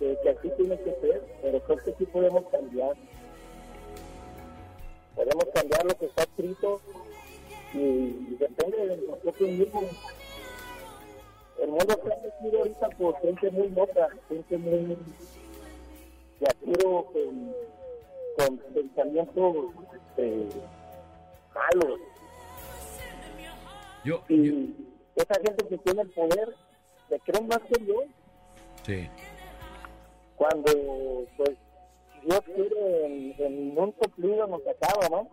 que, 0.00 0.18
que 0.20 0.30
así 0.30 0.50
tiene 0.56 0.76
que 0.78 0.96
ser, 1.00 1.22
pero 1.42 1.60
creo 1.60 1.76
que 1.78 1.94
sí 1.96 2.06
podemos 2.06 2.44
cambiar. 2.50 2.96
Podemos 5.14 5.44
cambiar 5.54 5.84
lo 5.84 5.94
que 5.94 6.06
está 6.06 6.22
escrito 6.24 6.80
y, 7.72 7.78
y 7.78 8.36
depende 8.40 8.84
de 8.84 8.96
nosotros 9.06 9.48
mismos. 9.48 9.84
El 11.60 11.68
mundo 11.68 11.86
está 11.88 12.16
regido 12.16 12.58
ahorita 12.58 12.88
por 12.98 13.20
gente 13.20 13.48
muy 13.52 13.68
loca, 13.68 14.08
gente 14.28 14.58
muy 14.58 14.96
tiro 16.50 17.06
con, 17.12 17.54
con 18.38 18.58
pensamientos 18.74 19.56
este, 19.94 20.48
malos. 21.54 22.00
Yo, 24.04 24.22
yo- 24.28 24.34
Y 24.34 24.74
esa 25.16 25.34
gente 25.34 25.66
que 25.68 25.78
tiene 25.78 26.02
el 26.02 26.10
poder, 26.10 26.54
se 27.08 27.20
creen 27.20 27.46
más 27.48 27.60
que 27.60 27.82
Dios. 27.84 28.04
sí. 28.84 29.08
Cuando, 30.36 31.24
pues, 31.36 31.50
Dios 32.24 32.40
quiere 32.40 33.06
en, 33.06 33.34
en 33.38 33.78
un 33.78 33.92
cumplido 33.92 34.46
nos 34.48 34.60
acaba, 34.66 35.08
¿no? 35.08 35.28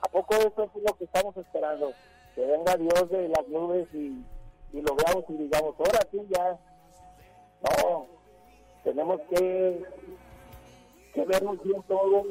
¿A 0.00 0.08
poco 0.08 0.34
eso 0.34 0.64
es 0.64 0.82
lo 0.82 0.96
que 0.96 1.04
estamos 1.04 1.36
esperando? 1.36 1.92
Que 2.34 2.44
venga 2.44 2.76
Dios 2.76 3.08
de 3.10 3.28
las 3.28 3.46
nubes 3.48 3.86
y, 3.92 4.24
y 4.72 4.80
lo 4.82 4.96
veamos 4.96 5.24
y 5.28 5.32
digamos, 5.34 5.74
ahora 5.78 6.00
sí 6.10 6.18
ya. 6.28 6.58
No, 7.62 8.06
tenemos 8.84 9.20
que, 9.30 9.82
que 11.14 11.24
vernos 11.24 11.62
bien 11.64 11.82
todos 11.88 12.26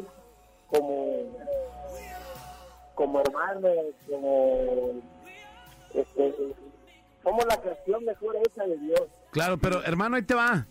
como, 0.70 1.38
como 2.96 3.22
hermanos, 3.22 3.76
como 4.10 5.02
este, 5.94 6.34
somos 7.24 7.46
la 7.46 7.58
creación 7.62 8.06
mejor 8.06 8.36
hecha 8.46 8.64
de 8.64 8.78
Dios. 8.78 9.02
Claro, 9.32 9.58
pero 9.58 9.84
hermano, 9.84 10.16
ahí 10.16 10.24
te 10.24 10.36
va. 10.36 10.68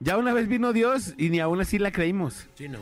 Ya 0.00 0.16
una 0.16 0.32
vez 0.32 0.48
vino 0.48 0.72
Dios 0.72 1.14
y 1.16 1.30
ni 1.30 1.40
aún 1.40 1.60
así 1.60 1.78
la 1.78 1.90
creímos. 1.90 2.48
Sí, 2.54 2.68
no. 2.68 2.78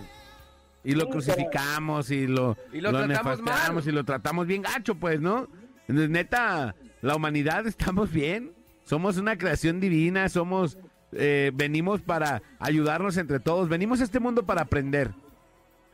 Y 0.85 0.93
lo 0.93 1.07
Sí, 1.07 1.11
crucificamos 1.11 2.11
y 2.11 2.27
lo, 2.27 2.57
Y 2.73 2.81
lo 2.81 2.93
mal. 2.93 3.83
y 3.85 3.91
lo 3.91 4.05
tratamos 4.05 4.47
bien 4.47 4.63
gacho, 4.63 4.95
pues, 4.95 5.21
¿no? 5.21 5.49
Entonces, 5.89 6.11
neta, 6.11 6.77
la 7.01 7.17
humanidad 7.17 7.67
estamos 7.67 8.13
bien. 8.13 8.53
Somos 8.85 9.17
una 9.17 9.37
creación 9.37 9.81
divina, 9.81 10.29
somos, 10.29 10.79
eh, 11.19 11.51
venimos 11.55 12.01
para 12.01 12.43
ayudarnos 12.59 13.17
entre 13.17 13.41
todos. 13.41 13.69
Venimos 13.69 14.01
a 14.01 14.05
este 14.05 14.21
mundo 14.21 14.45
para 14.45 14.63
aprender. 14.63 15.13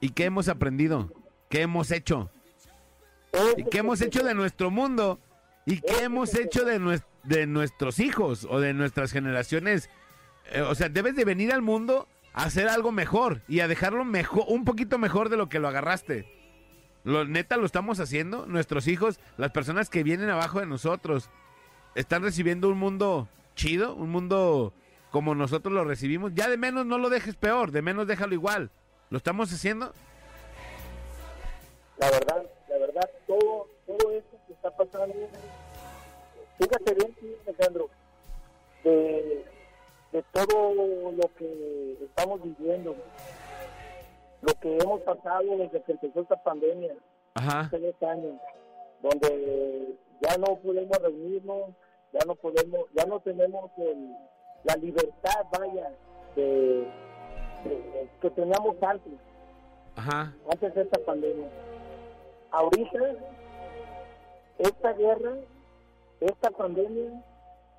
¿Y 0.01 0.11
qué 0.11 0.25
hemos 0.25 0.49
aprendido? 0.49 1.13
¿Qué 1.49 1.63
hemos 1.63 1.91
hecho? 1.91 2.31
¿Y 3.57 3.65
qué 3.65 3.79
hemos 3.79 4.01
hecho 4.01 4.25
de 4.25 4.35
nuestro 4.35 4.71
mundo? 4.71 5.21
¿Y 5.65 5.81
qué 5.81 6.03
hemos 6.03 6.35
hecho 6.35 6.65
de, 6.65 7.01
de 7.23 7.47
nuestros 7.47 8.01
hijos 8.01 8.47
o 8.51 8.61
de 8.61 8.75
nuestras 8.75 9.13
generaciones? 9.13 9.89
Eh, 10.53 10.61
o 10.61 10.75
sea, 10.75 10.89
debes 10.89 11.15
de 11.15 11.25
venir 11.25 11.53
al 11.53 11.63
mundo 11.63 12.09
a 12.33 12.45
hacer 12.45 12.69
algo 12.69 12.93
mejor 12.93 13.43
y 13.49 13.61
a 13.61 13.69
dejarlo 13.69 14.05
mejor, 14.05 14.45
un 14.49 14.65
poquito 14.65 14.99
mejor 14.99 15.29
de 15.29 15.37
lo 15.37 15.49
que 15.49 15.61
lo 15.61 15.69
agarraste. 15.69 16.27
Lo, 17.05 17.25
neta 17.25 17.57
lo 17.57 17.67
estamos 17.67 18.01
haciendo. 18.01 18.47
Nuestros 18.47 18.87
hijos, 18.89 19.21
las 19.37 19.51
personas 19.53 19.89
que 19.89 20.03
vienen 20.03 20.31
abajo 20.31 20.61
de 20.61 20.67
nosotros, 20.67 21.31
están 21.95 22.23
recibiendo 22.23 22.69
un 22.69 22.79
mundo 22.79 23.29
chido, 23.55 23.95
un 23.95 24.11
mundo 24.11 24.73
como 25.13 25.35
nosotros 25.37 25.73
lo 25.73 25.85
recibimos. 25.85 26.33
Ya 26.35 26.49
de 26.49 26.57
menos 26.57 26.85
no 26.87 26.99
lo 26.99 27.09
dejes 27.11 27.37
peor, 27.37 27.71
de 27.71 27.83
menos 27.83 28.09
déjalo 28.09 28.35
igual. 28.35 28.71
¿Lo 29.11 29.19
estamos 29.19 29.53
haciendo? 29.53 29.93
la 31.99 32.11
verdad, 32.11 32.43
la 32.69 32.79
verdad, 32.79 33.11
todo, 33.29 33.69
todo 33.87 34.11
esto 34.11 34.37
que 34.49 34.55
está 34.55 34.71
pasando, 34.77 35.15
fíjate 36.59 36.95
bien, 36.95 37.15
Alejandro, 37.47 37.89
de, 38.83 39.45
de 40.11 40.23
todo 40.33 41.13
lo 41.13 41.31
que 41.39 41.99
estamos 42.05 42.43
viviendo, 42.43 42.97
lo 44.41 44.55
que 44.55 44.77
hemos 44.79 45.01
pasado 45.03 45.45
desde 45.59 45.81
que 45.85 45.93
empezó 45.93 46.23
esta 46.23 46.43
pandemia, 46.43 46.93
Ajá. 47.35 47.61
hace 47.61 47.79
dos 47.79 47.95
años, 48.03 48.35
donde 49.01 49.95
ya 50.23 50.37
no 50.39 50.57
podemos 50.57 50.99
reunirnos, 51.01 51.71
ya 52.13 52.21
no 52.27 52.35
podemos, 52.35 52.81
ya 52.95 53.05
no 53.07 53.21
tenemos 53.21 53.71
el- 53.77 54.17
la 54.65 54.77
libertad, 54.77 55.45
vaya, 55.59 55.91
de, 56.37 56.87
de- 57.65 58.09
que 58.21 58.31
teníamos 58.31 58.77
antes 58.83 59.13
Ajá. 59.97 60.33
antes 60.51 60.75
de 60.75 60.83
esta 60.83 60.99
pandemia. 61.05 61.49
Ahorita, 62.51 62.99
esta 64.59 64.93
guerra, 64.93 65.33
esta 66.21 66.51
pandemia, 66.51 67.23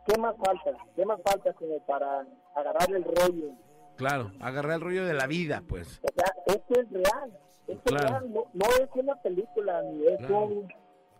¿qué 0.07 0.17
más 0.17 0.35
falta? 0.37 0.71
¿Qué 0.95 1.05
más 1.05 1.19
falta 1.23 1.53
como 1.53 1.79
para 1.85 2.25
agarrar 2.55 2.89
el 2.91 3.03
rollo? 3.03 3.51
Claro, 3.95 4.31
agarrar 4.41 4.73
el 4.75 4.81
rollo 4.81 5.05
de 5.05 5.13
la 5.13 5.27
vida, 5.27 5.63
pues. 5.67 5.99
O 6.03 6.07
sea, 6.15 6.33
esto 6.47 6.79
es 6.81 6.89
real. 6.91 7.39
Esto 7.67 7.81
Claro. 7.85 8.05
es 8.05 8.11
real. 8.11 8.33
No, 8.33 8.45
no 8.53 8.65
es 8.81 8.89
una 8.95 9.15
película, 9.21 9.81
ni 9.83 10.07
es 10.07 10.17
Claro. 10.17 10.45
un... 10.45 10.73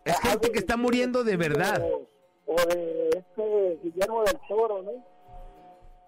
Es 0.05 0.20
gente 0.20 0.51
que 0.51 0.60
está 0.60 0.75
muriendo 0.75 1.24
de 1.24 1.38
verdad. 1.38 1.82
O 2.46 2.55
de 2.67 3.10
este 3.10 3.79
Guillermo 3.84 4.24
del 4.24 4.38
Toro, 4.50 4.82
¿no? 4.82 4.91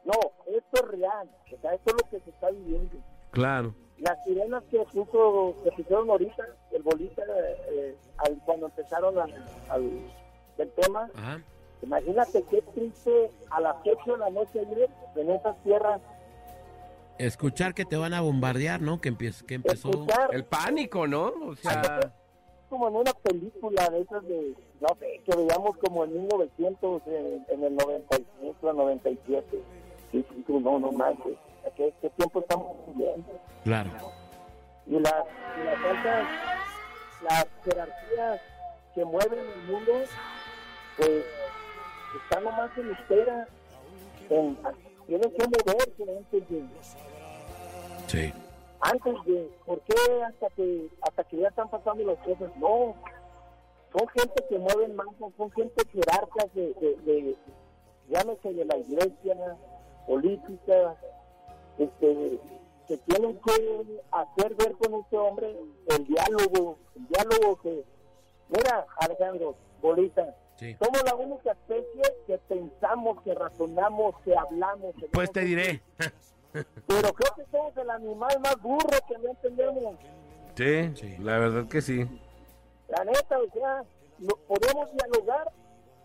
No, 0.05 0.13
esto 0.45 0.85
es 0.85 0.87
real. 0.99 1.29
O 1.53 1.61
sea, 1.61 1.73
esto 1.73 1.89
es 1.95 2.03
lo 2.03 2.09
que 2.09 2.19
se 2.23 2.29
está 2.29 2.49
viviendo. 2.51 2.95
Claro. 3.31 3.75
las 3.97 4.17
sirenas 4.25 4.63
que 4.71 4.79
puso 4.93 5.55
que 5.63 5.71
pusieron 5.71 6.09
ahorita 6.09 6.43
el 6.71 6.83
bolita 6.83 7.21
eh, 7.69 7.95
al- 8.17 8.39
cuando 8.45 8.67
empezaron 8.67 9.17
al, 9.19 9.33
al 9.69 9.89
del 10.57 10.69
tema 10.71 11.09
Ajá. 11.15 11.41
imagínate 11.81 12.43
qué 12.49 12.61
triste 12.73 13.29
a 13.49 13.59
las 13.61 13.75
8 13.85 14.11
de 14.13 14.17
la 14.17 14.29
noche 14.29 14.59
ayer 14.61 14.89
en 15.17 15.31
esas 15.31 15.61
tierras 15.63 16.01
Escuchar 17.17 17.73
que 17.73 17.85
te 17.85 17.95
van 17.95 18.13
a 18.13 18.21
bombardear, 18.21 18.81
¿no? 18.81 18.99
Que, 18.99 19.09
empiez- 19.11 19.45
que 19.45 19.55
empezó. 19.55 19.89
escuchar 19.89 20.29
El 20.33 20.43
pánico, 20.45 21.07
¿no? 21.07 21.31
O 21.47 21.55
sea, 21.55 22.11
como 22.69 22.89
en 22.89 22.95
una 22.97 23.13
película 23.13 23.89
de 23.89 24.01
esas 24.01 24.23
de 24.23 24.53
no 24.81 24.87
sé 24.99 25.21
que 25.25 25.35
veíamos 25.37 25.77
como 25.77 26.03
en 26.03 26.13
1900 26.21 27.01
en, 27.07 27.45
en 27.49 27.63
el 27.63 27.75
95 27.75 28.73
97 28.73 29.61
sí, 30.21 30.25
sí, 30.35 30.43
tú, 30.47 30.59
no 30.59 30.79
no 30.79 30.91
manches 30.91 31.37
¿qué, 31.75 31.93
qué 32.01 32.09
tiempo 32.11 32.39
estamos 32.39 32.75
viviendo 32.87 33.27
Claro. 33.63 33.89
y 34.87 34.99
las, 34.99 35.13
y 35.59 35.63
las 35.65 35.83
altas, 35.83 36.27
las 37.23 37.47
jerarquías 37.63 38.41
que 38.93 39.03
mueven 39.03 39.39
el 39.39 39.63
mundo, 39.71 39.91
pues 40.97 41.25
están 42.23 42.43
nomás 42.43 42.77
en 42.77 42.91
espera, 42.91 43.47
en, 44.29 44.57
tienen 45.07 45.31
que 45.31 45.47
moverse 45.47 46.17
antes 46.17 46.49
de, 46.49 46.63
Sí. 48.07 48.33
antes 48.81 49.15
de, 49.25 49.51
¿por 49.65 49.79
qué 49.81 49.95
hasta 50.23 50.49
que, 50.55 50.87
hasta 51.01 51.23
que 51.25 51.37
ya 51.37 51.47
están 51.49 51.69
pasando 51.69 52.03
las 52.05 52.19
cosas? 52.19 52.55
No, 52.57 52.93
son 53.91 54.07
gente 54.09 54.43
que 54.47 54.59
mueven 54.59 54.95
masas, 54.95 55.33
son 55.35 55.51
gente 55.51 55.83
jerarcas 55.91 56.53
de, 56.53 56.73
de, 56.79 56.95
de 57.11 57.35
llámese 58.09 58.53
de 58.53 58.65
la 58.65 58.77
iglesia, 58.77 59.35
política, 60.07 60.95
este, 61.77 62.39
que 62.87 62.97
tienen 62.97 63.39
que 63.39 64.01
hacer 64.11 64.55
ver 64.55 64.73
con 64.73 64.93
este 65.01 65.17
hombre 65.17 65.55
el 65.87 66.05
diálogo, 66.07 66.77
el 66.95 67.07
diálogo 67.07 67.55
que, 67.61 67.83
mira, 68.49 68.85
Alejandro, 68.99 69.55
Bolita, 69.81 70.35
Sí. 70.55 70.73
somos 70.79 71.03
la 71.03 71.15
única 71.15 71.51
especie 71.51 72.01
que 72.27 72.37
pensamos, 72.47 73.21
que 73.23 73.33
razonamos, 73.35 74.15
que 74.23 74.33
hablamos. 74.37 74.95
que 74.95 75.07
Pues 75.07 75.29
te 75.31 75.41
diré. 75.41 75.81
Pero 76.53 77.13
creo 77.13 77.35
que 77.35 77.45
somos 77.51 77.75
el 77.75 77.89
animal 77.89 78.39
más 78.39 78.55
burro 78.61 78.97
que 79.07 79.17
no 79.17 79.29
entendemos. 79.31 79.95
Sí, 80.55 80.95
Sí. 80.95 81.17
la 81.19 81.39
verdad 81.39 81.67
que 81.67 81.81
sí. 81.81 82.05
La 82.87 83.03
neta, 83.03 83.37
o 83.37 83.49
sea, 83.51 83.83
no, 84.19 84.35
podemos 84.47 84.89
dialogar, 84.93 85.51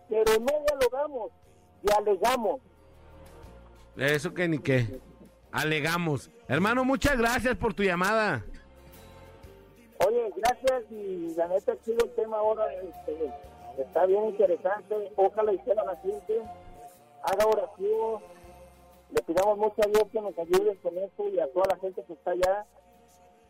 pero 0.09 0.33
no 0.41 0.53
dialogamos, 0.67 1.31
dialogamos. 1.83 2.61
Eso 3.97 4.33
que 4.35 4.49
ni 4.49 4.59
qué. 4.59 5.01
Alegamos. 5.53 6.31
Hermano, 6.49 6.85
muchas 6.85 7.19
gracias 7.19 7.57
por 7.57 7.75
tu 7.75 7.83
llamada. 7.83 8.45
Oye, 10.07 10.33
gracias 10.37 10.91
y 10.91 11.35
la 11.37 11.49
neta 11.49 11.75
chido 11.85 12.05
el 12.05 12.15
tema 12.15 12.39
ahora, 12.39 12.73
este, 12.73 13.31
está 13.77 14.07
bien 14.07 14.27
interesante, 14.27 15.13
ojalá 15.17 15.53
sea 15.63 15.75
la 15.75 15.97
gente, 15.97 16.41
haga 17.23 17.47
oración, 17.47 18.23
le 19.11 19.23
pidamos 19.23 19.59
mucho 19.59 19.77
a 19.85 19.89
Dios 19.89 20.05
que 20.11 20.21
nos 20.23 20.39
ayude 20.39 20.77
con 20.83 20.97
esto 20.97 21.29
y 21.29 21.39
a 21.39 21.53
toda 21.53 21.67
la 21.75 21.81
gente 21.81 22.03
que 22.05 22.15
está 22.15 22.31
allá, 22.31 22.65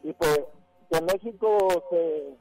y 0.03 0.13
pues 0.13 0.41
que 0.91 1.01
México 1.03 1.85
se... 1.91 2.35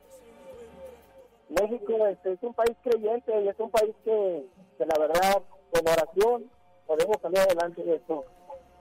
México 1.49 2.07
este, 2.07 2.33
es 2.33 2.43
un 2.43 2.53
país 2.53 2.77
creyente 2.83 3.41
y 3.41 3.47
es 3.47 3.59
un 3.59 3.71
país 3.71 3.95
que, 4.03 4.45
que 4.77 4.85
la 4.85 4.99
verdad, 4.99 5.41
con 5.71 5.87
oración, 5.87 6.49
podemos 6.89 7.17
salir 7.21 7.39
adelante 7.39 7.83
de 7.83 7.95
esto. 7.95 8.25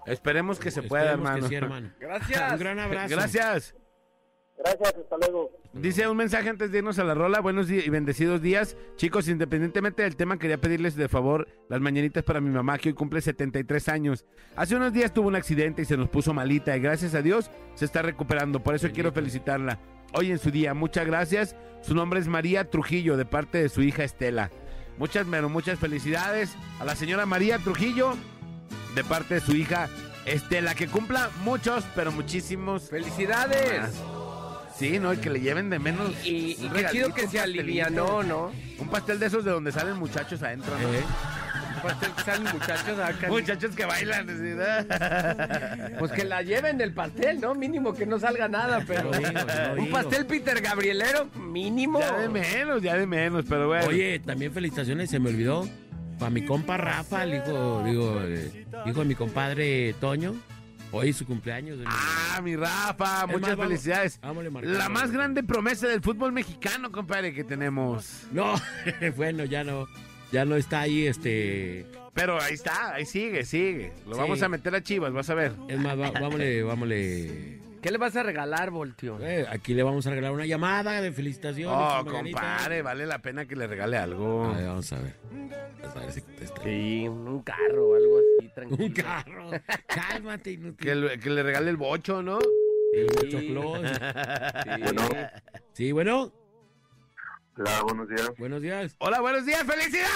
Esperemos 0.06 0.58
que 0.58 0.70
se 0.70 0.82
pueda, 0.82 1.04
que 1.04 1.10
hermano. 1.10 1.46
sí, 1.46 1.54
hermano. 1.54 1.92
Gracias. 2.00 2.52
Un 2.52 2.58
gran 2.58 2.78
abrazo. 2.78 3.14
Gracias. 3.14 3.74
Gracias, 4.56 4.94
hasta 4.96 5.16
luego. 5.18 5.52
Dice 5.74 6.08
un 6.08 6.16
mensaje 6.16 6.48
antes 6.48 6.72
de 6.72 6.78
irnos 6.78 6.98
a 6.98 7.04
la 7.04 7.14
rola. 7.14 7.40
Buenos 7.40 7.68
días 7.68 7.86
y 7.86 7.90
bendecidos 7.90 8.40
días. 8.40 8.76
Chicos, 8.96 9.28
independientemente 9.28 10.02
del 10.02 10.16
tema, 10.16 10.38
quería 10.38 10.58
pedirles 10.58 10.96
de 10.96 11.08
favor 11.08 11.46
las 11.68 11.80
mañanitas 11.80 12.24
para 12.24 12.40
mi 12.40 12.48
mamá, 12.48 12.78
que 12.78 12.88
hoy 12.88 12.94
cumple 12.94 13.20
73 13.20 13.88
años. 13.88 14.24
Hace 14.56 14.74
unos 14.74 14.92
días 14.92 15.12
tuvo 15.12 15.28
un 15.28 15.36
accidente 15.36 15.82
y 15.82 15.84
se 15.84 15.96
nos 15.96 16.08
puso 16.08 16.32
malita, 16.32 16.76
y 16.76 16.80
gracias 16.80 17.14
a 17.14 17.22
Dios 17.22 17.50
se 17.74 17.84
está 17.84 18.02
recuperando. 18.02 18.60
Por 18.60 18.74
eso 18.74 18.88
quiero 18.90 19.12
felicitarla. 19.12 19.78
Hoy 20.14 20.30
en 20.30 20.38
su 20.38 20.50
día, 20.50 20.74
muchas 20.74 21.06
gracias. 21.06 21.54
Su 21.82 21.94
nombre 21.94 22.18
es 22.18 22.26
María 22.26 22.68
Trujillo, 22.68 23.16
de 23.16 23.26
parte 23.26 23.58
de 23.58 23.68
su 23.68 23.82
hija 23.82 24.02
Estela. 24.02 24.50
Muchas, 24.98 25.26
pero 25.30 25.48
muchas 25.48 25.78
felicidades 25.78 26.50
a 26.80 26.84
la 26.84 26.96
señora 26.96 27.24
María 27.26 27.58
Trujillo, 27.58 28.16
de 28.94 29.04
parte 29.04 29.34
de 29.34 29.40
su 29.40 29.54
hija 29.54 29.88
Estela. 30.26 30.74
Que 30.74 30.88
cumpla 30.88 31.30
muchos, 31.42 31.84
pero 31.94 32.10
muchísimos 32.12 32.88
Felicidades. 32.90 33.80
más. 33.82 33.92
Sí, 34.76 34.98
¿no? 35.00 35.12
Y 35.12 35.16
que 35.16 35.30
le 35.30 35.40
lleven 35.40 35.70
de 35.70 35.78
menos. 35.80 36.12
Y, 36.24 36.56
y 36.60 36.70
qué 36.72 36.86
chido 36.92 37.12
que 37.12 37.26
se 37.26 37.40
alivianó, 37.40 38.22
¿no? 38.22 38.52
Un 38.78 38.88
pastel 38.88 39.18
de 39.18 39.26
esos 39.26 39.44
de 39.44 39.50
donde 39.50 39.72
salen 39.72 39.96
muchachos 39.96 40.40
adentro, 40.42 40.72
¿no? 40.78 40.92
Eh, 40.94 41.02
pastel 41.82 42.12
que 42.12 42.22
salen 42.22 42.52
muchachos 42.52 42.98
acá. 42.98 43.28
Muchachos 43.28 43.74
que 43.74 43.84
bailan. 43.84 44.26
Pues 45.98 46.12
que 46.12 46.24
la 46.24 46.42
lleven 46.42 46.78
del 46.78 46.92
pastel, 46.92 47.40
¿no? 47.40 47.54
Mínimo 47.54 47.94
que 47.94 48.06
no 48.06 48.18
salga 48.18 48.48
nada, 48.48 48.82
pero. 48.86 49.04
Lo 49.10 49.18
digo, 49.18 49.30
lo 49.32 49.72
Un 49.74 49.84
digo. 49.84 49.96
pastel 49.96 50.26
Peter 50.26 50.60
Gabrielero, 50.60 51.26
mínimo. 51.36 52.00
Ya 52.00 52.18
de 52.18 52.28
menos, 52.28 52.82
ya 52.82 52.96
de 52.96 53.06
menos, 53.06 53.44
pero 53.48 53.66
bueno. 53.68 53.86
Oye, 53.86 54.18
también 54.20 54.52
felicitaciones, 54.52 55.10
se 55.10 55.18
me 55.18 55.30
olvidó. 55.30 55.68
Para 56.18 56.30
mi 56.30 56.44
compa 56.44 56.76
Rafa, 56.76 57.22
el 57.22 57.34
hijo, 57.36 57.82
digo, 57.84 58.20
eh, 58.24 58.66
hijo 58.86 59.00
de 59.00 59.06
mi 59.06 59.14
compadre 59.14 59.94
Toño. 60.00 60.34
Hoy 60.90 61.10
es 61.10 61.16
su 61.16 61.26
cumpleaños. 61.26 61.78
Ah, 61.86 62.40
mi 62.42 62.56
Rafa, 62.56 63.24
Es 63.26 63.30
muchas 63.30 63.56
más, 63.58 63.66
felicidades. 63.68 64.18
vámonos. 64.20 64.64
La 64.64 64.88
más 64.88 65.12
grande 65.12 65.42
promesa 65.44 65.86
del 65.86 66.00
fútbol 66.00 66.32
mexicano, 66.32 66.90
compadre, 66.90 67.32
que 67.34 67.44
tenemos. 67.44 68.22
No, 68.32 68.54
bueno, 69.16 69.44
ya 69.44 69.62
no. 69.64 69.86
Ya 70.32 70.44
no 70.44 70.56
está 70.56 70.80
ahí, 70.82 71.06
este. 71.06 71.86
Pero 72.14 72.40
ahí 72.40 72.54
está, 72.54 72.94
ahí 72.94 73.06
sigue, 73.06 73.44
sigue. 73.44 73.92
Lo 74.06 74.14
Sí. 74.14 74.20
vamos 74.20 74.42
a 74.42 74.48
meter 74.48 74.74
a 74.74 74.82
Chivas, 74.82 75.12
vas 75.12 75.30
a 75.30 75.34
ver. 75.34 75.52
Es 75.68 75.78
más, 75.78 75.98
va- 75.98 76.10
vámonos, 76.10 76.46
vámonos. 76.64 76.96
¿Qué 77.80 77.92
le 77.92 77.96
vas 77.98 78.16
a 78.16 78.24
regalar, 78.24 78.70
Voltio? 78.72 79.20
Eh, 79.22 79.46
aquí 79.48 79.72
le 79.72 79.84
vamos 79.84 80.04
a 80.06 80.10
regalar 80.10 80.32
una 80.32 80.44
llamada 80.46 81.00
de 81.00 81.12
felicitaciones. 81.12 81.72
Oh, 81.72 82.02
Margarita. 82.04 82.40
compadre, 82.40 82.82
vale 82.82 83.06
la 83.06 83.20
pena 83.22 83.46
que 83.46 83.54
le 83.54 83.68
regale 83.68 83.96
algo. 83.96 84.46
A 84.46 84.56
ver, 84.56 84.66
vamos 84.66 84.92
a 84.92 84.98
ver. 84.98 85.14
Vamos 85.80 85.96
a 85.96 86.00
ver 86.00 86.12
si 86.12 86.20
contesta. 86.22 86.62
Sí, 86.64 87.06
un 87.08 87.40
carro 87.42 87.88
o 87.90 87.94
algo 87.94 88.18
así, 88.18 88.48
tranquilo. 88.52 88.84
Un 88.84 88.92
carro. 88.92 89.50
Cálmate, 89.86 90.50
inútil. 90.52 90.86
Que, 90.88 90.94
le- 90.96 91.18
que 91.20 91.30
le 91.30 91.42
regale 91.44 91.70
el 91.70 91.76
bocho, 91.76 92.20
¿no? 92.20 92.40
El 92.94 93.06
choclón. 93.30 93.82
Sí. 95.74 95.84
Sí, 95.86 95.92
bueno. 95.92 96.32
Hola, 97.58 97.82
buenos 97.82 98.08
días. 98.08 98.30
Buenos 98.38 98.62
días. 98.62 98.94
Hola, 98.98 99.20
buenos 99.20 99.44
días, 99.44 99.62
felicidades. 99.64 100.08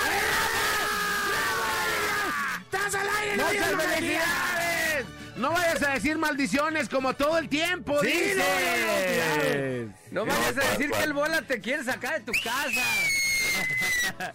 ¡Estás 2.62 2.94
al 2.94 3.08
aire! 3.20 3.36
¡Muchas 3.42 3.84
felicidades! 3.84 5.06
No 5.36 5.50
vayas 5.52 5.82
a 5.82 5.90
decir 5.94 6.18
maldiciones 6.18 6.88
como 6.88 7.14
todo 7.14 7.38
el 7.38 7.48
tiempo, 7.48 7.98
Sí, 8.00 8.06
dices. 8.06 8.36
no, 8.36 10.20
no, 10.24 10.24
no. 10.24 10.26
No 10.26 10.26
vayas 10.26 10.56
a 10.58 10.70
decir 10.70 10.90
que 10.90 11.02
el 11.02 11.12
bola 11.12 11.42
te 11.42 11.60
quiere 11.60 11.82
sacar 11.82 12.20
de 12.20 12.20
tu 12.20 12.32
casa. 12.44 12.82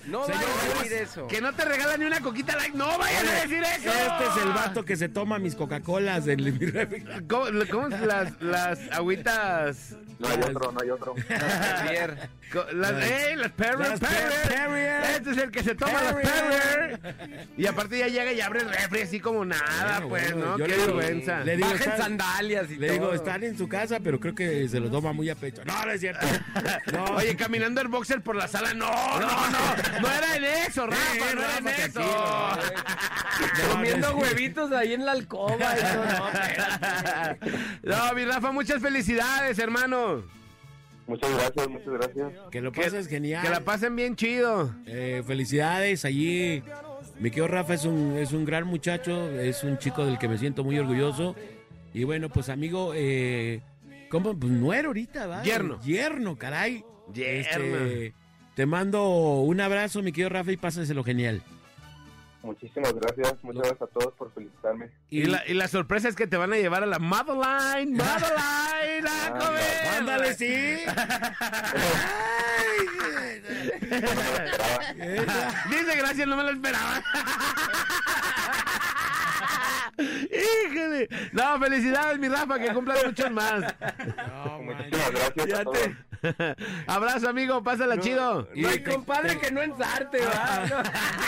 No 0.06 0.22
vayas 0.28 0.44
a 0.44 0.78
decir 0.84 0.94
eso. 0.94 1.28
Que 1.28 1.42
no 1.42 1.54
te 1.54 1.66
regala 1.66 1.98
ni 1.98 2.06
una 2.06 2.20
coquita 2.22 2.56
like. 2.56 2.78
No 2.78 2.98
vayas 2.98 3.24
a 3.28 3.32
decir 3.48 3.64
eso. 3.64 3.90
Este 3.90 4.26
es 4.40 4.44
el 4.46 4.50
vato 4.54 4.84
que 4.86 4.96
se 4.96 5.10
toma 5.10 5.40
mis 5.40 5.56
Coca-Colas 5.56 6.26
del 6.26 6.54
mi. 6.54 6.68
¿Cómo, 7.28 7.46
cómo 7.72 7.88
es 7.88 8.02
las, 8.02 8.42
las 8.42 8.80
agüitas? 8.92 9.96
No 10.20 10.28
hay 10.30 10.40
otro, 10.40 10.72
no 10.72 10.80
hay 10.82 10.90
otro. 10.90 11.16
Las. 12.74 12.92
Las 12.92 12.92
Perrier, 12.94 13.38
Las 13.38 13.52
Perrier. 13.52 14.00
Perrier. 14.48 15.04
Este 15.18 15.32
es 15.32 15.38
el 15.38 15.52
que 15.52 15.64
se 15.64 15.76
toma 15.76 16.02
las 16.02 16.14
Perrier. 16.14 17.48
Y 17.58 17.66
aparte 17.68 18.00
ya 18.00 18.08
llega 18.08 18.32
y 18.32 18.40
abre 18.42 18.62
el 18.62 18.70
refri 18.70 19.02
así 19.02 19.20
como 19.20 19.44
nada, 19.44 20.00
Bueno, 20.00 20.10
pues, 20.10 20.34
bueno, 20.34 20.58
¿no? 20.58 20.58
Qué 20.58 20.68
le 20.70 20.78
vergüenza. 20.78 21.40
le 21.42 21.58
digo, 21.58 21.70
Bajen 21.70 21.98
sandalias 21.98 22.72
y 22.72 22.78
Le 22.78 22.88
todo. 22.88 22.94
digo, 22.94 23.14
están 23.14 23.44
en 23.44 23.58
su 23.58 23.68
casa, 23.68 24.00
pero 24.02 24.20
creo 24.20 24.34
que 24.34 24.68
se 24.70 24.80
lo 24.80 24.90
toma 24.90 25.12
muy 25.14 25.30
a 25.30 25.36
pecho. 25.36 25.62
No, 25.66 25.86
no 25.86 25.92
es 25.92 26.00
cierto. 26.02 26.26
No. 26.94 27.04
Oye, 27.16 27.36
caminando 27.36 27.82
el 27.82 27.88
boxer 27.90 28.22
por 28.22 28.36
la 28.36 28.48
sala. 28.48 28.74
No, 28.74 28.90
no, 29.20 29.50
no. 29.50 29.58
No 30.02 30.08
era 30.12 30.36
en 30.36 30.44
eso, 30.68 30.88
Rafa. 30.88 31.02
Sí, 31.14 31.20
no 31.36 31.42
era 31.42 31.58
en 31.58 31.68
eso. 31.68 32.02
Comiendo 33.72 34.08
No, 34.10 34.14
no, 34.14 34.20
huevitos 34.20 34.72
ahí 34.72 34.94
en 34.94 35.06
la 35.06 35.12
alcoba. 35.14 35.76
Eso 35.76 36.06
no, 36.06 36.28
espérate. 36.30 37.52
No, 37.84 38.14
mi 38.14 38.26
Rafa, 38.26 38.52
muchas 38.52 38.82
felicidades, 38.82 39.60
hermano. 39.60 40.24
Muchas 41.08 41.32
gracias, 41.32 41.68
muchas 41.70 41.88
gracias. 41.88 42.32
Que 42.52 42.62
lo 42.62 42.72
Que- 42.72 42.82
pases 42.82 43.08
genial. 43.08 43.42
Que 43.44 43.50
la 43.50 43.62
pasen 43.62 43.96
bien 43.96 44.16
chido. 44.16 44.74
Eh, 44.86 45.24
felicidades 45.26 46.04
allí. 46.06 46.64
Mi 47.20 47.30
querido 47.32 47.48
Rafa 47.48 47.74
es 47.74 47.86
un, 47.86 48.16
es 48.18 48.32
un 48.34 48.46
gran 48.46 48.68
muchacho, 48.68 49.30
es 49.40 49.64
un 49.64 49.78
chico 49.78 50.06
del 50.06 50.18
que 50.20 50.28
me 50.28 50.38
siento 50.38 50.64
muy 50.64 50.78
orgulloso. 50.78 51.36
Y 51.94 52.04
bueno, 52.04 52.30
pues 52.30 52.50
amigo, 52.50 52.92
eh, 52.96 53.62
¿cómo? 54.10 54.38
Pues 54.38 54.52
nuero 54.52 54.90
ahorita, 54.90 55.26
¿va? 55.28 55.42
Yerno. 55.44 55.82
Yerno, 55.82 56.36
caray. 56.38 56.84
Yerno. 57.14 57.76
Este, 57.78 58.14
te 58.58 58.66
mando 58.66 59.08
un 59.42 59.62
abrazo, 59.62 60.02
mi 60.02 60.12
querido 60.12 60.30
Rafa, 60.30 60.52
y 60.52 60.58
pásaselo 60.58 61.04
genial. 61.06 61.42
Muchísimas 62.44 62.94
gracias, 62.94 63.36
muchas 63.44 63.62
gracias 63.64 63.82
a 63.84 63.88
todos 63.88 64.14
por 64.16 64.34
felicitarme. 64.34 64.90
Y 65.10 65.24
la, 65.26 65.44
y 65.48 65.54
la 65.54 65.68
sorpresa 65.68 66.08
es 66.10 66.16
que 66.16 66.28
te 66.28 66.38
van 66.38 66.52
a 66.54 66.58
llevar 66.58 66.82
a 66.84 66.88
la 66.88 66.98
Madeline, 67.00 67.96
Madeline, 67.96 69.08
a 69.08 69.28
Ah, 69.28 69.38
comer. 69.40 69.88
Ándale, 70.00 70.34
sí. 70.34 70.48
Dice 75.70 75.96
gracias, 75.98 76.28
no 76.28 76.36
me 76.38 76.44
lo 76.44 76.50
esperaba. 76.52 77.04
Híjole. 79.98 81.10
No, 81.32 81.60
felicidades, 81.60 82.20
mi 82.20 82.28
Rafa, 82.28 82.60
que 82.60 82.74
cumplas 82.74 83.06
muchos 83.06 83.32
más. 83.32 83.62
No, 83.62 84.62
Muchísimas 84.62 85.12
gracias 85.12 85.48
Ya 85.48 85.60
a 85.60 85.64
todos. 85.64 85.78
te- 85.80 85.96
Abrazo, 86.88 87.30
amigo, 87.30 87.64
pásala 87.64 88.00
chido. 88.00 88.48
No 88.56 88.68
hay 88.70 88.84
compadre 88.84 89.38
que 89.40 89.52
no 89.52 89.62
ensarte, 89.62 90.20
¿va? 90.20 90.64
Que 90.64 90.70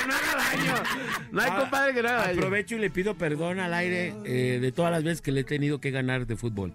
no 0.07 0.13
haga 0.15 0.43
daño. 0.51 0.73
No 1.31 1.41
hay 1.41 1.49
Ah, 1.51 1.57
compadre 1.59 1.93
que 1.93 2.01
no 2.01 2.09
haga 2.09 2.21
daño. 2.21 2.37
Aprovecho 2.39 2.75
y 2.75 2.79
le 2.79 2.89
pido 2.89 3.15
perdón 3.15 3.59
al 3.59 3.73
aire 3.73 4.13
eh, 4.25 4.59
de 4.59 4.71
todas 4.71 4.91
las 4.91 5.03
veces 5.03 5.21
que 5.21 5.31
le 5.31 5.41
he 5.41 5.43
tenido 5.43 5.79
que 5.79 5.91
ganar 5.91 6.25
de 6.25 6.35
fútbol. 6.35 6.73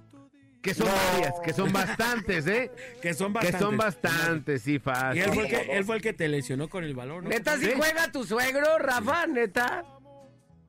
Que 0.62 0.72
son 0.72 0.87
varias, 0.88 1.35
que 1.44 1.53
son 1.53 1.72
bastantes, 1.72 2.46
¿eh? 2.46 2.70
Que 3.03 3.12
son 3.12 3.33
Que 3.35 3.38
bastantes. 3.50 3.61
son 3.61 3.77
bastantes, 3.77 4.62
sí, 4.62 4.74
Y 4.74 4.79
fácil. 4.79 5.22
él 5.22 5.31
fue, 5.35 5.42
el 5.44 5.50
que, 5.50 5.77
él 5.77 5.85
fue 5.85 5.96
el 5.96 6.03
que 6.03 6.12
te 6.14 6.27
lesionó 6.29 6.68
con 6.68 6.85
el 6.85 6.94
balón, 6.94 7.24
¿no? 7.24 7.31
¿Neta 7.31 7.59
si 7.59 7.66
¿Sí? 7.66 7.72
juega 7.77 8.11
tu 8.11 8.24
suegro, 8.24 8.79
Rafa? 8.79 9.27
¿Neta? 9.27 9.85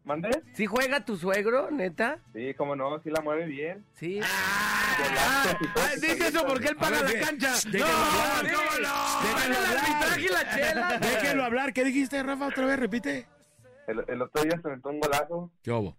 ¿Mandé? 0.05 0.29
¿Sí 0.53 0.67
juega 0.67 1.03
tu 1.03 1.17
suegro, 1.17 1.71
neta? 1.71 2.19
Sí, 2.33 2.53
cómo 2.55 2.75
no, 2.75 2.99
sí 3.01 3.09
la 3.09 3.21
mueve 3.21 3.45
bien. 3.47 3.83
Sí. 3.93 4.19
Ah, 4.23 5.57
ah, 5.75 5.89
dice 5.99 6.27
eso 6.27 6.45
porque 6.47 6.67
él 6.67 6.75
paga 6.75 7.01
la 7.01 7.19
cancha. 7.19 7.53
déjalo 7.71 7.91
No, 7.91 8.01
hablar. 8.03 8.45
Déjalo 8.45 9.45
el 9.45 9.65
hablar. 9.65 9.77
arbitraje 9.77 10.21
y 10.21 10.27
la 10.27 10.55
chela. 10.55 10.97
Déjelo 10.99 11.43
hablar. 11.43 11.73
¿Qué 11.73 11.83
dijiste, 11.83 12.21
Rafa? 12.21 12.47
Otra 12.47 12.65
vez, 12.67 12.79
repite. 12.79 13.27
El, 13.87 14.03
el 14.07 14.21
otro 14.21 14.43
día 14.43 14.59
se 14.61 14.67
aventó 14.67 14.89
un 14.89 14.99
golazo. 14.99 15.51
¿Qué 15.63 15.71
hubo? 15.71 15.97